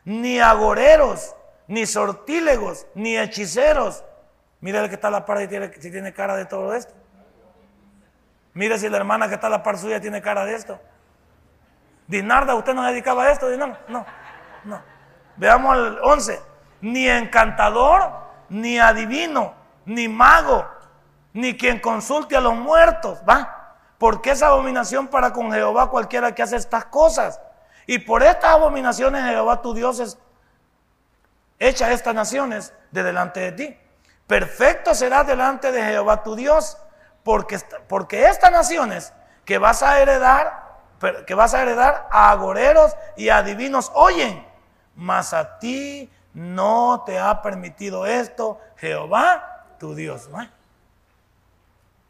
[0.04, 1.35] ni agoreros,
[1.68, 4.04] ni sortílegos, ni hechiceros.
[4.60, 6.94] Mira que está a la par y tiene, si tiene cara de todo esto.
[8.54, 10.80] Mira si la hermana que está a la par suya tiene cara de esto.
[12.06, 13.48] Dinarda, ¿usted no dedicaba a esto?
[13.56, 14.06] No, no,
[14.64, 14.82] no.
[15.36, 16.40] Veamos el 11.
[16.80, 18.12] Ni encantador,
[18.48, 20.66] ni adivino, ni mago,
[21.32, 23.20] ni quien consulte a los muertos.
[23.28, 23.76] ¿Va?
[23.98, 27.40] Porque es abominación para con Jehová cualquiera que hace estas cosas.
[27.86, 30.18] Y por estas abominaciones Jehová tu Dios es
[31.58, 33.78] echa estas naciones de delante de ti.
[34.26, 36.78] Perfecto será delante de Jehová tu Dios,
[37.22, 39.12] porque, porque estas naciones
[39.44, 40.80] que vas a heredar,
[41.26, 44.46] que vas a heredar a agoreros y a divinos oyen,
[44.96, 50.28] mas a ti no te ha permitido esto Jehová tu Dios.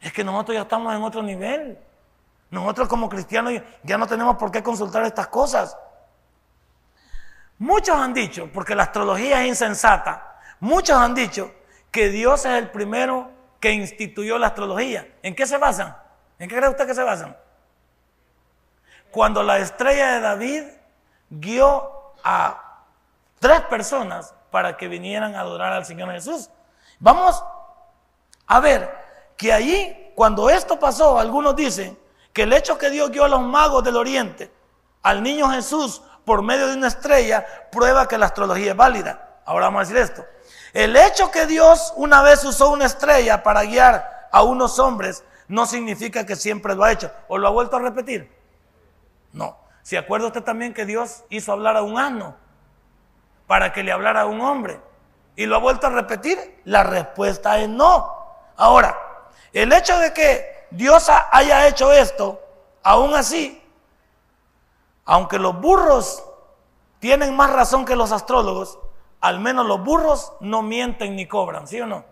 [0.01, 1.77] Es que nosotros ya estamos en otro nivel.
[2.49, 5.77] Nosotros como cristianos ya no tenemos por qué consultar estas cosas.
[7.59, 11.51] Muchos han dicho, porque la astrología es insensata, muchos han dicho
[11.91, 15.07] que Dios es el primero que instituyó la astrología.
[15.23, 15.97] ¿En qué se basan?
[16.37, 17.35] ¿En qué cree usted que se basan?
[19.09, 20.63] Cuando la estrella de David
[21.29, 22.83] guió a
[23.39, 26.49] tres personas para que vinieran a adorar al Señor Jesús.
[26.99, 27.43] Vamos
[28.45, 28.91] a ver
[29.35, 31.97] que allí, cuando esto pasó, algunos dicen
[32.33, 34.51] que el hecho que Dios guió a los magos del oriente,
[35.03, 39.39] al niño Jesús, por medio de una estrella, prueba que la astrología es válida.
[39.45, 40.25] Ahora vamos a decir esto.
[40.73, 45.65] El hecho que Dios una vez usó una estrella para guiar a unos hombres no
[45.65, 47.09] significa que siempre lo ha hecho.
[47.29, 48.29] ¿O lo ha vuelto a repetir?
[49.31, 49.57] No.
[49.83, 52.35] ¿Se acuerda usted también que Dios hizo hablar a un asno
[53.47, 54.81] para que le hablara a un hombre?
[55.37, 56.59] ¿Y lo ha vuelto a repetir?
[56.65, 58.13] La respuesta es no.
[58.57, 58.97] Ahora,
[59.53, 62.41] el hecho de que Dios haya hecho esto,
[62.83, 63.63] aún así,
[65.07, 66.23] aunque los burros
[66.99, 68.77] tienen más razón que los astrólogos,
[69.21, 72.03] al menos los burros no mienten ni cobran, ¿sí o no?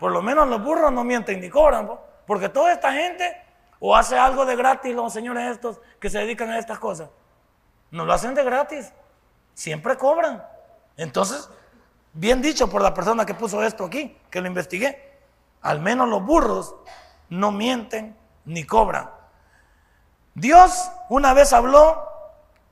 [0.00, 1.88] Por lo menos los burros no mienten ni cobran,
[2.26, 3.36] porque toda esta gente
[3.78, 7.10] o hace algo de gratis los señores estos que se dedican a estas cosas.
[7.90, 8.90] No lo hacen de gratis,
[9.52, 10.42] siempre cobran.
[10.96, 11.50] Entonces,
[12.14, 15.18] bien dicho por la persona que puso esto aquí, que lo investigué,
[15.60, 16.74] al menos los burros
[17.28, 18.16] no mienten
[18.46, 19.17] ni cobran.
[20.38, 22.04] Dios una vez habló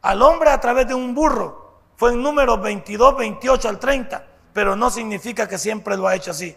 [0.02, 1.80] al hombre a través de un burro.
[1.96, 6.30] Fue en números 22, 28 al 30, pero no significa que siempre lo ha hecho
[6.30, 6.56] así.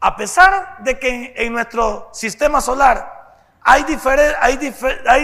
[0.00, 3.82] A pesar de que en, nuestro sistema solar hay,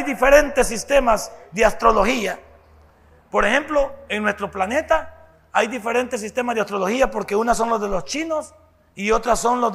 [0.05, 2.39] diferentes sistemas de astrología,
[3.31, 5.15] por ejemplo, en nuestro planeta
[5.53, 8.55] hay diferentes sistemas de astrología porque unas son los de los chinos
[8.95, 9.73] y otras son los,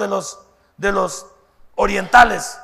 [0.78, 1.28] de los
[1.76, 2.60] orientales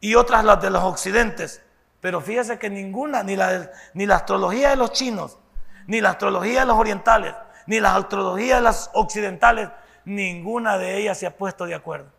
[0.00, 1.62] y otras las de los occidentes.
[2.00, 5.38] Pero fíjese que ninguna, ni la, ni la astrología de los chinos,
[5.86, 7.34] ni la astrología de los orientales,
[7.66, 9.68] ni la astrología de las occidentales,
[10.04, 12.10] ninguna de ellas se ha puesto de acuerdo.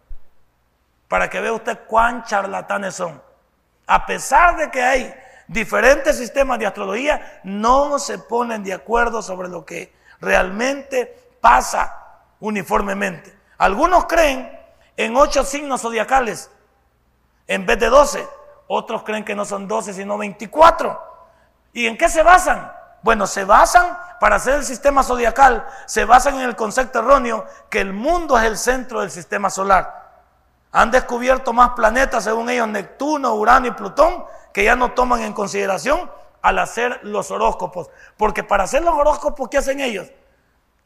[1.07, 3.21] Para que vea usted cuán charlatanes son.
[3.87, 5.13] A pesar de que hay
[5.47, 13.35] diferentes sistemas de astrología, no se ponen de acuerdo sobre lo que realmente pasa uniformemente.
[13.57, 14.57] Algunos creen
[14.95, 16.51] en ocho signos zodiacales
[17.49, 18.25] en vez de doce.
[18.67, 21.01] Otros creen que no son doce, sino veinticuatro.
[21.73, 22.71] ¿Y en qué se basan?
[23.01, 27.81] Bueno, se basan, para hacer el sistema zodiacal, se basan en el concepto erróneo que
[27.81, 30.11] el mundo es el centro del sistema solar.
[30.71, 35.33] Han descubierto más planetas, según ellos, Neptuno, Urano y Plutón, que ya no toman en
[35.33, 36.11] consideración
[36.43, 37.89] al hacer los horóscopos.
[38.15, 40.11] Porque para hacer los horóscopos, ¿qué hacen ellos?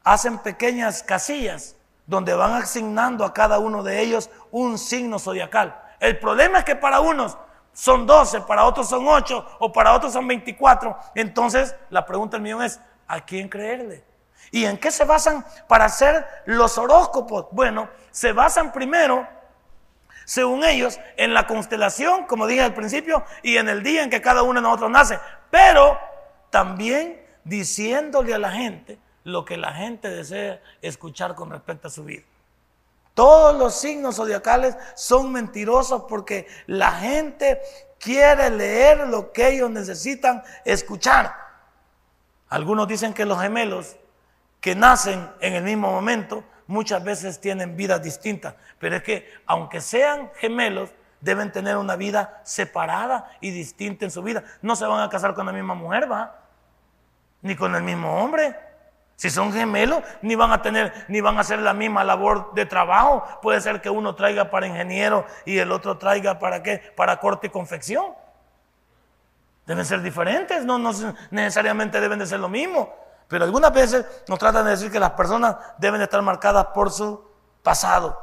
[0.06, 5.83] Hacen pequeñas casillas donde van asignando a cada uno de ellos un signo zodiacal.
[6.04, 7.38] El problema es que para unos
[7.72, 10.98] son 12, para otros son 8 o para otros son 24.
[11.16, 14.04] Entonces, la pregunta del millón es, ¿a quién creerle?
[14.52, 17.48] ¿Y en qué se basan para hacer los horóscopos?
[17.52, 19.26] Bueno, se basan primero,
[20.26, 24.20] según ellos, en la constelación, como dije al principio, y en el día en que
[24.20, 25.18] cada uno de nosotros nace,
[25.50, 25.98] pero
[26.50, 32.04] también diciéndole a la gente lo que la gente desea escuchar con respecto a su
[32.04, 32.24] vida.
[33.14, 37.62] Todos los signos zodiacales son mentirosos porque la gente
[38.00, 41.36] quiere leer lo que ellos necesitan escuchar.
[42.50, 43.98] Algunos dicen que los gemelos
[44.60, 49.82] que nacen en el mismo momento muchas veces tienen vidas distintas, pero es que aunque
[49.82, 50.90] sean gemelos,
[51.22, 54.44] deben tener una vida separada y distinta en su vida.
[54.62, 56.42] No se van a casar con la misma mujer, va,
[57.42, 58.56] ni con el mismo hombre.
[59.16, 62.66] Si son gemelos, ni van a tener, ni van a hacer la misma labor de
[62.66, 63.24] trabajo.
[63.42, 67.48] Puede ser que uno traiga para ingeniero y el otro traiga para qué, para corte
[67.48, 68.14] y confección.
[69.66, 70.92] Deben ser diferentes, no, no
[71.32, 72.94] necesariamente deben de ser lo mismo.
[73.28, 77.24] Pero algunas veces nos tratan de decir que las personas deben estar marcadas por su
[77.62, 78.20] pasado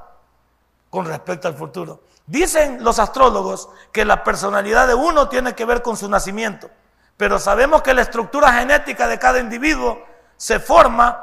[0.90, 2.02] con respecto al futuro.
[2.26, 6.68] Dicen los astrólogos que la personalidad de uno tiene que ver con su nacimiento,
[7.16, 10.09] pero sabemos que la estructura genética de cada individuo
[10.40, 11.22] se forma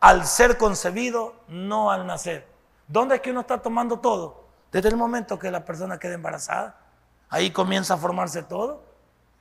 [0.00, 2.48] al ser concebido, no al nacer.
[2.88, 4.48] ¿Dónde es que uno está tomando todo?
[4.72, 6.76] Desde el momento que la persona queda embarazada.
[7.28, 8.82] Ahí comienza a formarse todo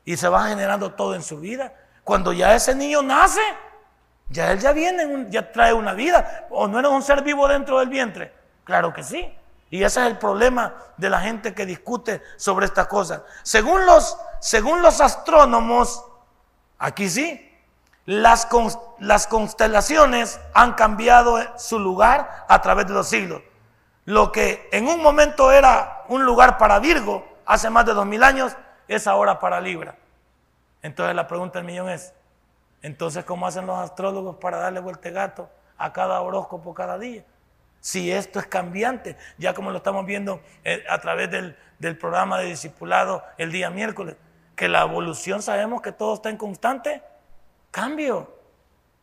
[0.05, 1.73] y se va generando todo en su vida.
[2.03, 3.41] Cuando ya ese niño nace,
[4.29, 6.45] ya él ya viene, ya trae una vida.
[6.51, 8.31] ¿O no era un ser vivo dentro del vientre?
[8.63, 9.35] Claro que sí.
[9.71, 13.23] Y ese es el problema de la gente que discute sobre estas cosas.
[13.41, 16.05] Según los, según los astrónomos,
[16.77, 17.54] aquí sí,
[18.05, 18.45] las,
[19.27, 23.41] constelaciones han cambiado su lugar a través de los siglos.
[24.05, 28.23] Lo que en un momento era un lugar para Virgo, hace más de dos mil
[28.23, 28.55] años,
[28.87, 29.95] es ahora para Libra.
[30.83, 32.13] Entonces la pregunta del millón es,
[32.83, 37.23] entonces ¿cómo hacen los astrólogos para darle vuelta gato a cada horóscopo cada día?
[37.79, 42.37] Si esto es cambiante, ya como lo estamos viendo eh, a través del, del programa
[42.39, 44.15] de discipulado el día miércoles,
[44.55, 47.01] que la evolución sabemos que todo está en constante
[47.75, 48.33] cambio.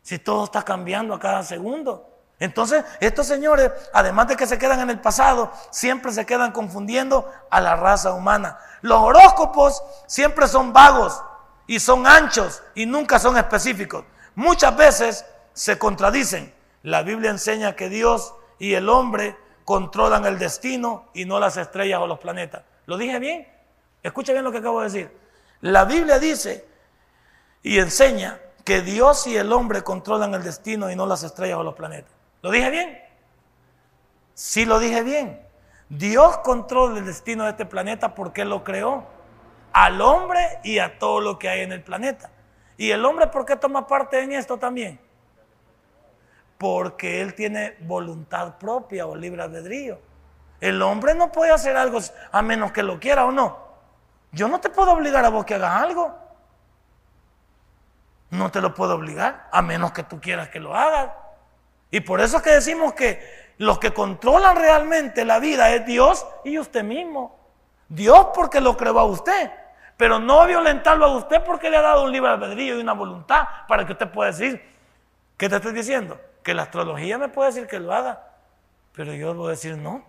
[0.00, 2.08] Si todo está cambiando a cada segundo.
[2.38, 7.30] Entonces, estos señores, además de que se quedan en el pasado, siempre se quedan confundiendo
[7.50, 8.58] a la raza humana.
[8.80, 11.22] Los horóscopos siempre son vagos
[11.66, 14.06] y son anchos y nunca son específicos.
[14.34, 16.52] Muchas veces se contradicen.
[16.82, 22.00] La Biblia enseña que Dios y el hombre controlan el destino y no las estrellas
[22.00, 22.62] o los planetas.
[22.86, 23.46] ¿Lo dije bien?
[24.02, 25.18] Escucha bien lo que acabo de decir.
[25.60, 26.66] La Biblia dice
[27.62, 31.62] y enseña que Dios y el hombre controlan el destino y no las estrellas o
[31.62, 32.12] los planetas.
[32.42, 32.98] ¿Lo dije bien?
[34.34, 35.40] Sí lo dije bien.
[35.88, 39.04] Dios controla el destino de este planeta porque lo creó.
[39.72, 42.30] Al hombre y a todo lo que hay en el planeta.
[42.76, 45.00] ¿Y el hombre por qué toma parte en esto también?
[46.58, 49.98] Porque él tiene voluntad propia o libre albedrío.
[50.60, 51.98] El hombre no puede hacer algo
[52.30, 53.58] a menos que lo quiera o no.
[54.30, 56.21] Yo no te puedo obligar a vos que hagas algo.
[58.32, 61.10] No te lo puedo obligar, a menos que tú quieras que lo hagas.
[61.90, 66.26] Y por eso es que decimos que los que controlan realmente la vida es Dios
[66.42, 67.38] y usted mismo.
[67.90, 69.52] Dios porque lo creó a usted,
[69.98, 73.46] pero no violentarlo a usted porque le ha dado un libre albedrío y una voluntad
[73.68, 74.64] para que usted pueda decir,
[75.36, 76.18] ¿qué te estoy diciendo?
[76.42, 78.30] Que la astrología me puede decir que lo haga,
[78.94, 80.06] pero yo voy a decir no.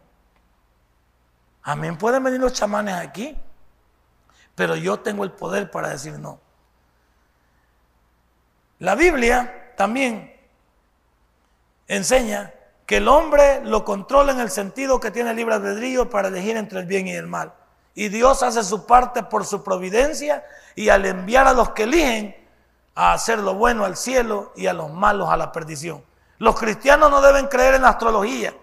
[1.61, 3.37] A mí pueden venir los chamanes aquí,
[4.55, 6.39] pero yo tengo el poder para decir no.
[8.83, 10.35] La Biblia también
[11.87, 12.53] enseña
[12.85, 16.81] que el hombre lo controla en el sentido que tiene libre albedrío para elegir entre
[16.81, 17.53] el bien y el mal.
[17.95, 20.43] Y Dios hace su parte por su providencia
[20.75, 22.35] y al enviar a los que eligen
[22.93, 26.03] a hacer lo bueno al cielo y a los malos a la perdición.
[26.37, 28.53] Los cristianos no deben creer en la astrología,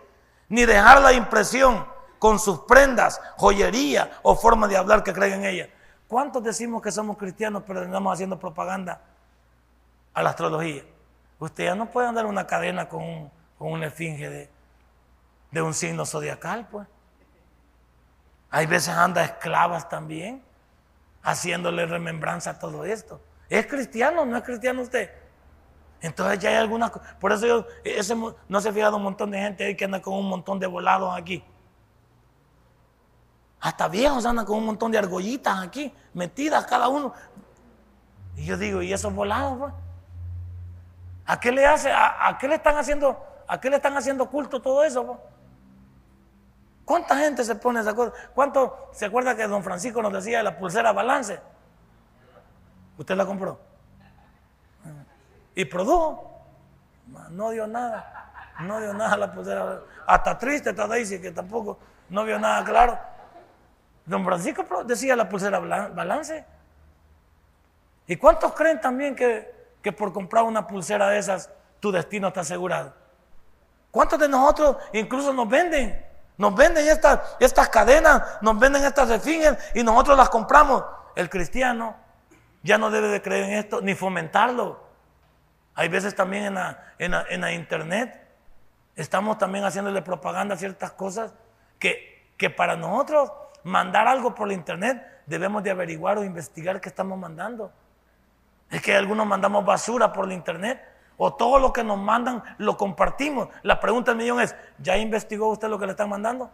[0.50, 1.86] ni dejar la impresión
[2.18, 5.70] con sus prendas, joyería o forma de hablar que creen en ella.
[6.06, 9.00] ¿Cuántos decimos que somos cristianos pero andamos haciendo propaganda
[10.14, 10.84] a la astrología.
[11.38, 14.50] Usted ya no puede andar una cadena con, un, una esfinge
[15.50, 16.86] de, un signo zodiacal, pues.
[18.50, 20.42] Hay veces anda esclavas también,
[21.22, 23.20] haciéndole remembranza a todo esto.
[23.48, 25.10] ¿Es cristiano no es cristiano usted?
[26.02, 28.16] Entonces ya hay algunas Por eso yo, ese,
[28.48, 30.66] no se ha fijado un montón de gente ahí que anda con un montón de
[30.66, 31.44] volados aquí.
[33.60, 37.12] Hasta viejos andan con un montón de argollitas aquí, metidas cada uno.
[38.36, 39.58] Y yo digo, ¿y esos volados?
[39.58, 39.74] Pues?
[41.30, 41.92] ¿A qué le hace?
[41.92, 43.24] ¿A, qué le están haciendo?
[43.46, 45.22] ¿A qué le están haciendo culto todo eso?
[46.84, 48.12] ¿Cuánta gente se pone esa cosa?
[48.34, 51.38] ¿Cuánto se acuerda que don Francisco nos decía de la pulsera balance?
[52.98, 53.60] ¿Usted la compró?
[55.54, 56.42] ¿Y produjo?
[57.30, 58.32] No dio nada.
[58.62, 59.82] No dio nada la pulsera.
[60.08, 62.98] Hasta triste está Daisy que tampoco no vio nada claro.
[64.04, 66.44] Don Francisco decía la pulsera balance.
[68.08, 72.40] ¿Y cuántos creen también que que por comprar una pulsera de esas tu destino está
[72.40, 72.94] asegurado.
[73.90, 76.06] ¿Cuántos de nosotros incluso nos venden?
[76.36, 80.84] Nos venden estas, cadenas, nos venden estas refinges y nosotros las compramos.
[81.14, 81.96] El cristiano
[82.62, 84.82] ya no debe de creer en esto ni fomentarlo.
[85.74, 88.26] Hay veces también en la, en la, internet
[88.96, 91.34] estamos también haciéndole propaganda a ciertas cosas
[91.78, 96.88] que, que para nosotros mandar algo por la internet debemos de averiguar o investigar qué
[96.88, 97.72] estamos mandando.
[98.70, 100.80] Es que algunos mandamos basura por la internet
[101.16, 103.48] o todo lo que nos mandan lo compartimos.
[103.62, 106.50] La pregunta del millón es, ¿ya investigó usted lo que le están mandando?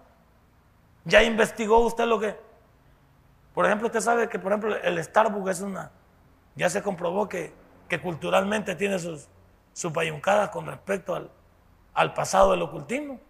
[1.04, 2.36] ¿Ya investigó usted lo que...
[3.54, 5.90] Por ejemplo, usted sabe que, por ejemplo, el Starbucks es una...
[6.56, 7.52] Ya se comprobó que,
[7.88, 9.28] que culturalmente tiene sus,
[9.72, 11.30] su payuncada con respecto al,
[11.94, 13.20] al pasado del ocultismo.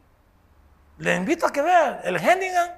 [0.99, 2.70] Le invito a que vean el Hennigan,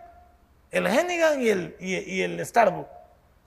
[0.71, 2.91] el Hennigan y el, y, el Starbucks.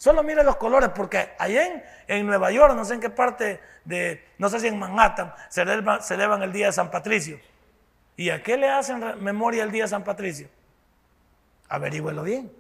[0.01, 3.59] Solo mire los colores, porque allá en, en, Nueva York, no sé en qué parte
[3.85, 7.39] de, no sé si en Manhattan, celebran, el Día de San Patricio.
[8.15, 10.49] ¿Y a qué le hacen memoria el Día de San Patricio?
[11.69, 12.51] Averígüelo bien,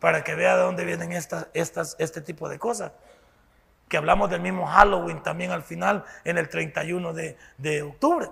[0.00, 2.90] para que vea de dónde vienen estas, estas, este tipo de cosas.
[3.86, 8.28] Que hablamos del mismo Halloween también al final, en el 31 de, de octubre.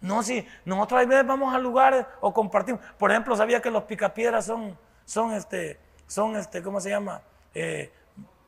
[0.00, 2.80] No, si nosotros a veces vamos a lugares o compartimos.
[2.98, 5.78] Por ejemplo, sabía que los picapiedras son, son este,
[6.08, 7.22] son este, ¿cómo se llama?
[7.54, 7.92] Eh,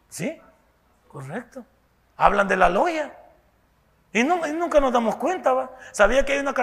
[0.08, 0.40] sí,
[1.08, 1.64] correcto.
[2.16, 3.12] Hablan de la loya.
[4.12, 5.70] Y, nunca nos damos cuenta, ¿va?
[5.90, 6.54] Sabía que hay una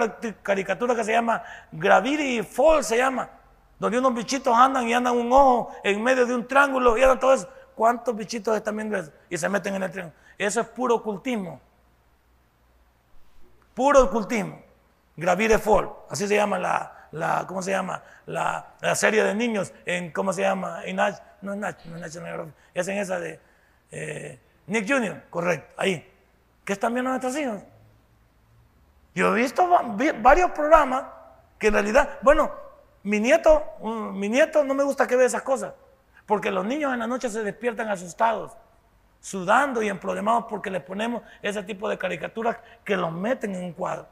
[0.42, 3.30] caricatura que se llama Gravity Fall, se llama,
[3.78, 7.20] donde unos bichitos andan y andan un ojo en medio de un triángulo y andan
[7.20, 7.50] todo eso.
[7.76, 9.12] ¿Cuántos bichitos están viendo eso?
[9.30, 10.18] Y se meten en el triángulo.
[10.38, 11.60] Eso es puro ocultismo.
[13.74, 14.62] Puro ocultismo.
[15.18, 18.02] Gravire Fall, así se llama la, la ¿cómo se llama?
[18.26, 18.66] La,
[18.96, 20.84] serie de niños en, ¿cómo se llama?
[20.86, 21.00] En
[21.42, 23.40] no es Nach, no es National es en esa de
[23.92, 26.08] eh, Nick Jr., correcto, ahí.
[26.64, 27.62] ¿Qué están viendo nuestros hijos?
[29.14, 29.68] Yo he visto
[30.22, 31.06] varios programas
[31.58, 32.52] que en realidad, bueno,
[33.04, 33.64] mi nieto,
[34.14, 35.74] mi nieto no me gusta que vea esas cosas,
[36.26, 38.56] porque los niños en la noche se despiertan asustados,
[39.20, 43.74] sudando y emproblemados porque les ponemos ese tipo de caricaturas que los meten en un
[43.74, 44.08] cuadro.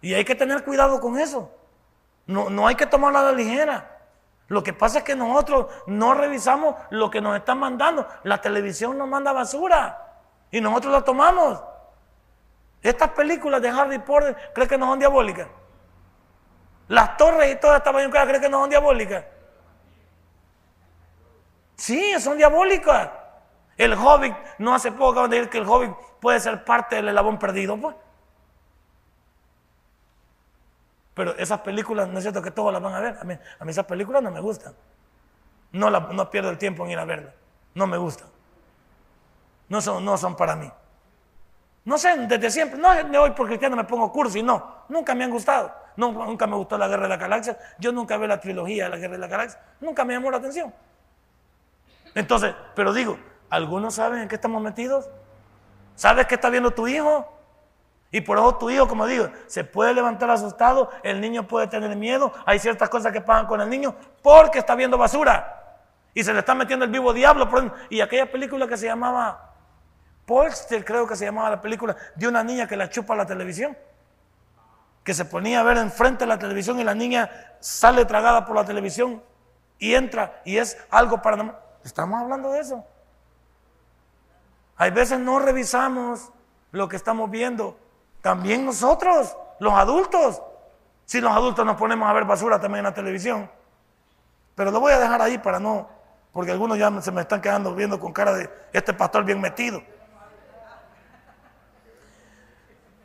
[0.00, 1.52] Y hay que tener cuidado con eso.
[2.26, 3.97] No, no hay que tomarla a ligera.
[4.48, 8.08] Lo que pasa es que nosotros no revisamos lo que nos están mandando.
[8.24, 11.62] La televisión nos manda basura y nosotros la tomamos.
[12.82, 15.48] Estas películas de Harry Potter, ¿creen que no son diabólicas?
[16.88, 19.24] Las torres y todas estas bayuncadas, ¿creen que no son diabólicas?
[21.76, 23.10] Sí, son diabólicas.
[23.76, 27.08] El Hobbit, no hace poco acaban de decir que el Hobbit puede ser parte del
[27.08, 27.94] eslabón perdido, pues.
[31.18, 33.18] Pero esas películas, no es cierto que todos las van a ver.
[33.20, 34.72] A mí, a mí esas películas no me gustan.
[35.72, 37.34] No, la, no pierdo el tiempo en ir a verlas.
[37.74, 38.28] No me gustan.
[39.68, 40.70] No son, no son para mí.
[41.84, 42.78] No sé, desde siempre.
[42.78, 44.84] No de hoy por cristiano me pongo cursi, no.
[44.88, 45.74] Nunca me han gustado.
[45.96, 47.58] nunca me gustó la Guerra de la Galaxia.
[47.80, 49.60] Yo nunca vi la trilogía de la Guerra de la Galaxia.
[49.80, 50.72] Nunca me llamó la atención.
[52.14, 53.18] Entonces, pero digo,
[53.50, 55.10] ¿algunos saben en qué estamos metidos?
[55.96, 57.37] ¿Sabes qué está viendo tu hijo?
[58.10, 61.94] Y por eso tu hijo, como digo, se puede levantar asustado, el niño puede tener
[61.94, 65.58] miedo, hay ciertas cosas que pagan con el niño porque está viendo basura
[66.14, 67.48] y se le está metiendo el vivo diablo.
[67.90, 69.52] Y aquella película que se llamaba
[70.24, 73.76] Polster, creo que se llamaba la película, de una niña que la chupa la televisión,
[75.04, 77.30] que se ponía a ver enfrente de la televisión y la niña
[77.60, 79.22] sale tragada por la televisión
[79.78, 81.60] y entra y es algo para...
[81.84, 82.84] Estamos hablando de eso.
[84.76, 86.30] Hay veces no revisamos
[86.72, 87.78] lo que estamos viendo
[88.28, 90.42] también nosotros, los adultos.
[91.06, 93.50] Si los adultos nos ponemos a ver basura también en la televisión.
[94.54, 95.88] Pero lo voy a dejar ahí para no,
[96.30, 99.82] porque algunos ya se me están quedando viendo con cara de este pastor bien metido.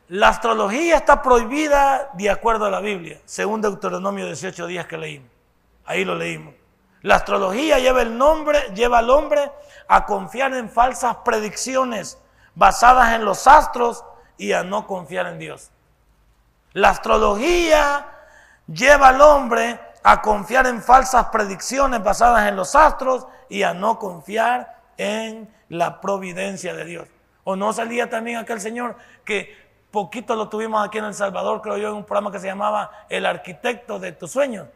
[0.10, 5.32] La astrología está prohibida de acuerdo a la Biblia, según Deuteronomio 18 días que leímos.
[5.86, 6.54] Ahí lo leímos.
[7.02, 9.54] La astrología lleva el nombre, lleva al hombre
[9.88, 12.18] a confiar en falsas predicciones
[12.56, 14.04] basadas en los astros
[14.38, 15.72] y a no confiar en Dios.
[16.74, 18.08] La astrología
[18.68, 24.00] lleva al hombre a confiar en falsas predicciones basadas en los astros y a no
[24.00, 27.08] confiar en la providencia de Dios.
[27.44, 29.56] ¿O no salía también aquel señor que
[29.92, 33.06] poquito lo tuvimos aquí en El Salvador, creo yo, en un programa que se llamaba
[33.10, 34.68] El arquitecto de tus sueños?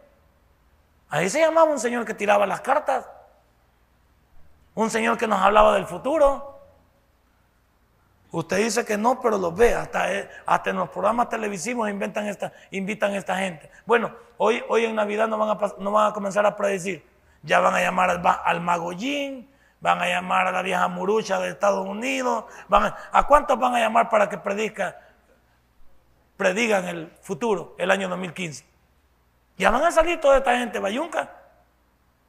[1.10, 3.10] Ahí se llamaba un señor que tiraba las cartas,
[4.76, 6.57] un señor que nos hablaba del futuro,
[8.32, 9.74] Usted dice que no, pero lo ve.
[9.74, 13.70] Hasta, eh, hasta en los programas televisivos inventan esta, invitan a esta gente.
[13.86, 17.06] Bueno, hoy, hoy en Navidad no van, a, no van a comenzar a predecir.
[17.44, 19.50] Ya van a llamar al, al Magollín,
[19.80, 22.46] van a llamar a la vieja Murucha de Estados Unidos.
[23.12, 25.00] A, cuántos van a llamar para que predica,
[26.36, 28.66] predigan el futuro, el año 2015?
[29.58, 31.32] Ya van a salir toda esta gente, Bayunca.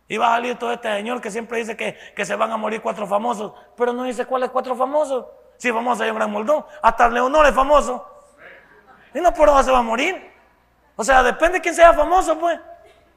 [0.07, 2.57] Y va a salir todo este señor que siempre dice que, que se van a
[2.57, 5.26] morir cuatro famosos, pero no dice cuáles cuatro famosos.
[5.59, 6.64] Sí, famoso hay un gran moldón.
[6.80, 8.06] Hasta Leonor es famoso.
[9.12, 10.32] Y no por eso se va a morir.
[10.96, 12.59] O sea, depende de quién sea famoso, pues.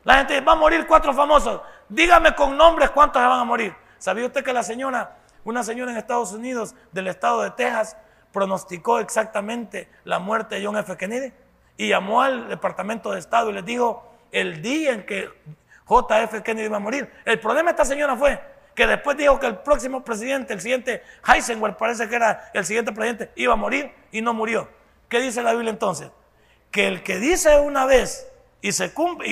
[0.04, 1.62] La gente va a morir cuatro famosos.
[1.88, 3.76] Dígame con nombres cuántos se van a morir.
[4.00, 7.96] ¿Sabía usted que la señora, una señora en Estados Unidos, del estado de Texas,
[8.34, 10.98] pronosticó exactamente la muerte de John F.
[10.98, 11.32] Kennedy?
[11.78, 15.30] Y llamó al Departamento de Estado y les dijo el día en que
[15.88, 17.12] JF Kennedy iba a morir.
[17.26, 18.42] El problema de esta señora fue
[18.76, 22.92] que después dijo que el próximo presidente, el siguiente Heisenberg, parece que era el siguiente
[22.92, 24.70] presidente, iba a morir y no murió.
[25.10, 26.10] ¿Qué dice la Biblia entonces?
[26.72, 29.28] Que el que dice una vez y, se cumple,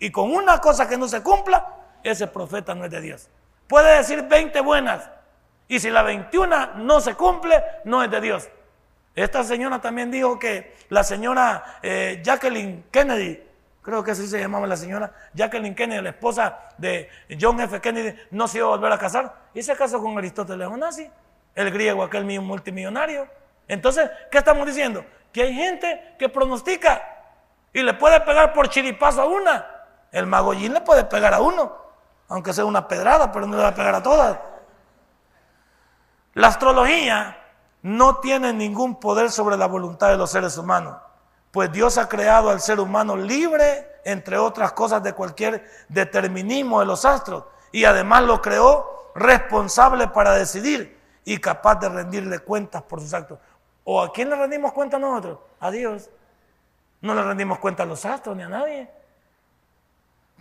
[0.00, 3.28] y, con una cosa que no se cumpla, ese profeta no es de Dios.
[3.66, 5.10] Puede decir 20 buenas
[5.66, 8.48] y si la 21 no se cumple, no es de Dios.
[9.14, 13.42] Esta señora también dijo que la señora eh, Jacqueline Kennedy,
[13.82, 17.08] creo que así se llamaba la señora, Jacqueline Kennedy, la esposa de
[17.40, 17.80] John F.
[17.80, 21.10] Kennedy, no se iba a volver a casar y se casó con Aristóteles Onassi,
[21.54, 23.28] el griego, aquel multimillonario.
[23.66, 25.04] Entonces, ¿qué estamos diciendo?
[25.32, 27.02] Que hay gente que pronostica
[27.72, 29.66] y le puede pegar por chiripazo a una.
[30.10, 31.76] El magollín le puede pegar a uno,
[32.28, 34.38] aunque sea una pedrada, pero no le va a pegar a todas.
[36.34, 37.36] La astrología
[37.82, 40.96] no tiene ningún poder sobre la voluntad de los seres humanos,
[41.50, 46.86] pues Dios ha creado al ser humano libre, entre otras cosas, de cualquier determinismo de
[46.86, 53.00] los astros, y además lo creó responsable para decidir y capaz de rendirle cuentas por
[53.00, 53.38] sus actos.
[53.84, 55.38] ¿O a quién le rendimos cuenta nosotros?
[55.60, 56.10] A Dios.
[57.00, 58.90] No le rendimos cuenta a los astros ni a nadie.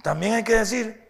[0.02, 1.08] También hay que decir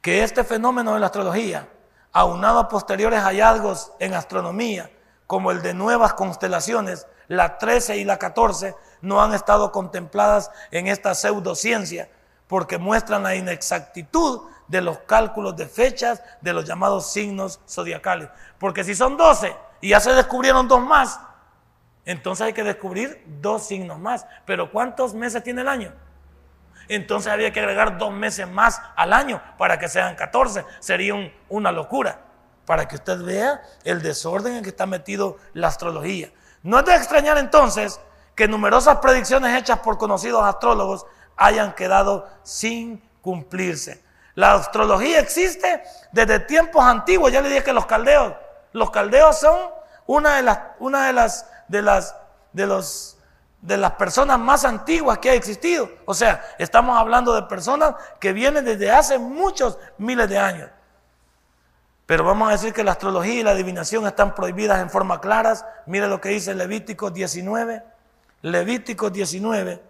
[0.00, 1.68] que este fenómeno de la astrología,
[2.12, 4.90] aunado a posteriores hallazgos en astronomía,
[5.26, 10.86] como el de nuevas constelaciones, la 13 y la 14, no han estado contempladas en
[10.86, 12.08] esta pseudociencia,
[12.46, 18.28] porque muestran la inexactitud de los cálculos de fechas de los llamados signos zodiacales.
[18.58, 21.20] Porque si son 12 y ya se descubrieron dos más,
[22.04, 24.26] entonces hay que descubrir dos signos más.
[24.44, 25.92] Pero ¿cuántos meses tiene el año?
[26.88, 30.64] Entonces había que agregar dos meses más al año para que sean 14.
[30.80, 31.14] Sería
[31.48, 32.20] una locura.
[32.66, 36.30] Para que usted vea el desorden en que está metido la astrología.
[36.64, 38.00] No es de extrañar entonces
[38.34, 41.06] que numerosas predicciones hechas por conocidos astrólogos
[41.36, 44.02] hayan quedado sin cumplirse.
[44.34, 47.30] La astrología existe desde tiempos antiguos.
[47.30, 48.34] Ya le dije que los caldeos,
[48.72, 49.56] los caldeos son
[50.06, 52.16] una de las, una de las, de las,
[52.52, 53.14] de los
[53.64, 55.88] de las personas más antiguas que ha existido.
[56.04, 60.68] O sea, estamos hablando de personas que vienen desde hace muchos miles de años.
[62.06, 65.64] Pero vamos a decir que la astrología y la adivinación están prohibidas en forma claras.
[65.86, 67.82] Mire lo que dice Levítico 19.
[68.42, 69.82] Levítico 19.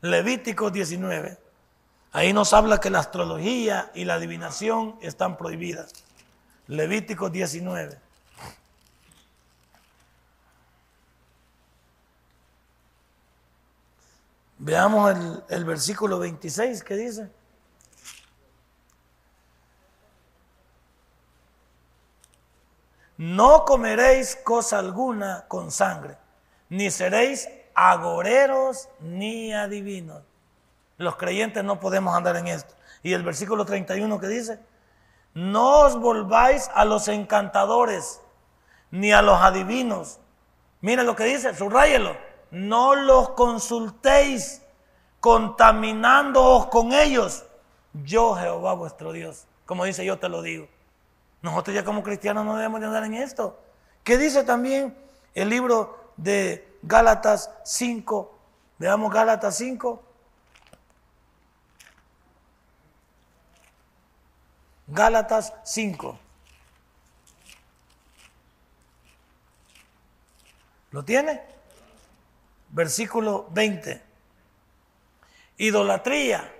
[0.00, 1.38] Levítico 19.
[2.10, 5.92] Ahí nos habla que la astrología y la adivinación están prohibidas.
[6.66, 7.98] Levítico 19.
[14.58, 17.41] Veamos el, el versículo 26 que dice.
[23.22, 26.18] No comeréis cosa alguna con sangre,
[26.68, 30.24] ni seréis agoreros ni adivinos.
[30.98, 32.74] Los creyentes no podemos andar en esto.
[33.00, 34.58] Y el versículo 31 que dice,
[35.34, 38.20] no os volváis a los encantadores,
[38.90, 40.18] ni a los adivinos.
[40.80, 42.16] Mire lo que dice, subrayelo
[42.50, 44.62] no los consultéis
[45.20, 47.44] contaminándoos con ellos.
[47.92, 50.66] Yo, Jehová vuestro Dios, como dice yo te lo digo.
[51.42, 53.60] Nosotros ya como cristianos no debemos de andar en esto.
[54.04, 54.96] ¿Qué dice también
[55.34, 58.38] el libro de Gálatas 5?
[58.78, 60.02] Veamos Gálatas 5.
[64.86, 66.18] Gálatas 5.
[70.92, 71.52] ¿Lo tiene?
[72.72, 74.02] versículo 20.
[75.58, 76.52] Idolatría,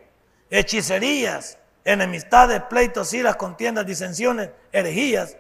[0.51, 5.37] hechicerías, enemistades, pleitos, iras, contiendas, disensiones, herejías.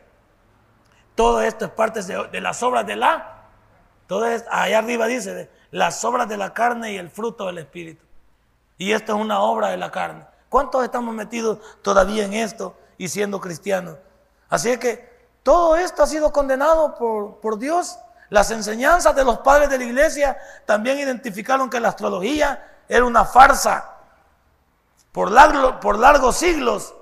[1.14, 3.44] Todo esto es parte de, las obras de la,
[4.50, 8.04] allá arriba dice, las obras de la carne y el fruto del Espíritu.
[8.78, 10.26] Y esto es una obra de la carne.
[10.48, 13.96] ¿Cuántos estamos metidos todavía en esto y siendo cristianos?
[14.48, 15.12] Así es que
[15.42, 17.98] todo esto ha sido condenado por, por Dios
[18.32, 23.26] las enseñanzas de los padres de la iglesia también identificaron que la astrología era una
[23.26, 23.91] farsa.
[25.12, 26.94] Por, por largos siglos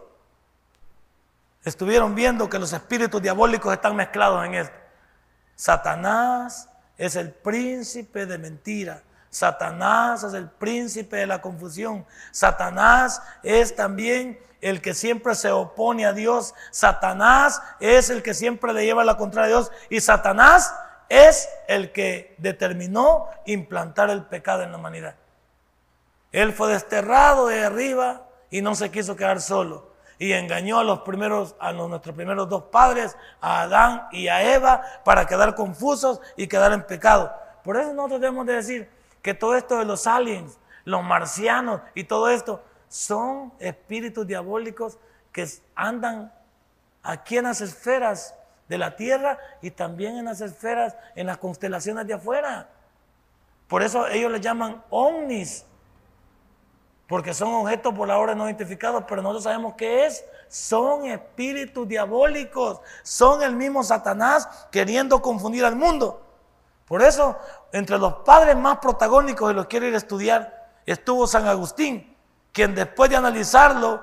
[1.65, 4.77] estuvieron viendo que los espíritus diabólicos están mezclados en esto.
[5.55, 9.03] Satanás es el príncipe de mentira.
[9.31, 12.05] Satanás es el príncipe de la confusión.
[12.33, 16.55] Satanás es también el que siempre se opone a Dios.
[16.73, 19.73] Satanás es el que siempre le lleva la contraria a Dios.
[19.89, 20.75] Y Satanás
[21.09, 25.15] es el que determinó implantar el pecado en la humanidad.
[26.33, 29.91] Él fue desterrado de arriba y no se quiso quedar solo.
[30.18, 34.83] Y engañó a los primeros, a nuestros primeros dos padres, a Adán y a Eva,
[35.05, 37.33] para quedar confusos y quedar en pecado.
[37.64, 38.91] Por eso nosotros debemos de decir
[39.22, 44.99] que todo esto de los aliens, los marcianos y todo esto son espíritus diabólicos
[45.33, 46.33] que andan
[47.03, 48.35] aquí en las esferas
[48.68, 52.68] de la tierra y también en las esferas, en las constelaciones de afuera.
[53.68, 55.64] Por eso ellos le llaman ovnis,
[57.11, 60.25] porque son objetos por ahora no identificados, pero nosotros sabemos qué es.
[60.47, 66.23] Son espíritus diabólicos, son el mismo Satanás queriendo confundir al mundo.
[66.87, 67.37] Por eso,
[67.73, 72.17] entre los padres más protagónicos de los que quiero ir a estudiar, estuvo San Agustín,
[72.53, 74.01] quien después de analizarlo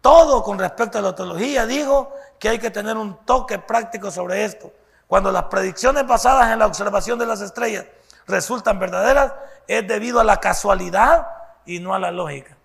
[0.00, 4.44] todo con respecto a la teología, dijo que hay que tener un toque práctico sobre
[4.44, 4.70] esto.
[5.08, 7.86] Cuando las predicciones basadas en la observación de las estrellas
[8.28, 9.32] resultan verdaderas,
[9.66, 11.39] es debido a la casualidad
[11.74, 12.56] y no a la lógica.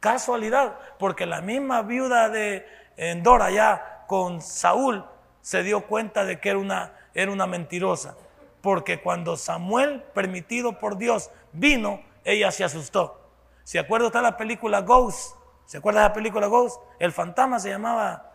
[0.00, 2.66] Casualidad, porque la misma viuda de
[2.96, 5.04] Endora ya con Saúl
[5.40, 8.14] se dio cuenta de que era una, era una mentirosa
[8.62, 13.20] porque cuando Samuel, permitido por Dios, vino, ella se asustó.
[13.64, 15.36] ¿Se acuerda de la película Ghost?
[15.66, 16.80] ¿Se acuerda de la película Ghost?
[16.98, 18.30] El fantasma se llamaba,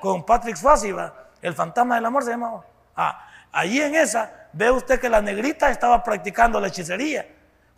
[0.00, 0.94] con Patrick Swayze,
[1.40, 2.64] el fantasma del amor se llamaba.
[2.94, 7.26] Ah, allí en esa, ve usted que la negrita estaba practicando la hechicería.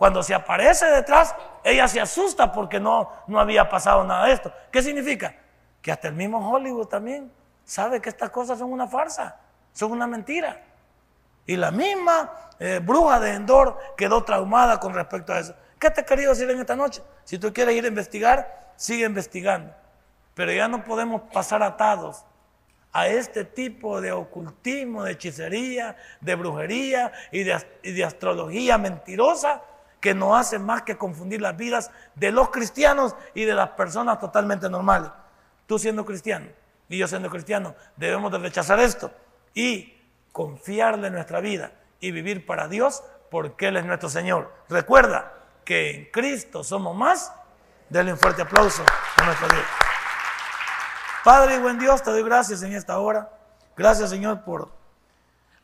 [0.01, 4.51] Cuando se aparece detrás, ella se asusta porque no, no había pasado nada de esto.
[4.73, 5.35] ¿Qué significa?
[5.83, 7.31] Que hasta el mismo Hollywood también
[7.67, 9.37] sabe que estas cosas son una farsa,
[9.75, 10.59] son una mentira.
[11.45, 15.55] Y la misma eh, bruja de Endor quedó traumada con respecto a eso.
[15.79, 17.03] ¿Qué te he querido decir en esta noche?
[17.25, 19.75] Si tú quieres ir a investigar, sigue investigando.
[20.33, 22.25] Pero ya no podemos pasar atados
[22.91, 29.61] a este tipo de ocultismo, de hechicería, de brujería y de, y de astrología mentirosa
[30.01, 34.19] que no hace más que confundir las vidas de los cristianos y de las personas
[34.19, 35.11] totalmente normales.
[35.67, 36.47] Tú siendo cristiano
[36.89, 39.13] y yo siendo cristiano, debemos de rechazar esto
[39.55, 39.97] y
[40.33, 44.53] confiarle nuestra vida y vivir para Dios porque Él es nuestro Señor.
[44.69, 45.33] Recuerda
[45.65, 47.33] que en Cristo somos más.
[47.89, 48.83] Denle un fuerte aplauso
[49.17, 49.65] a nuestro Dios.
[51.25, 53.31] Padre y buen Dios, te doy gracias en esta hora.
[53.77, 54.71] Gracias Señor por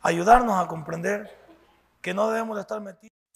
[0.01, 1.35] ayudarnos a comprender
[2.01, 3.16] que no debemos estar metidos.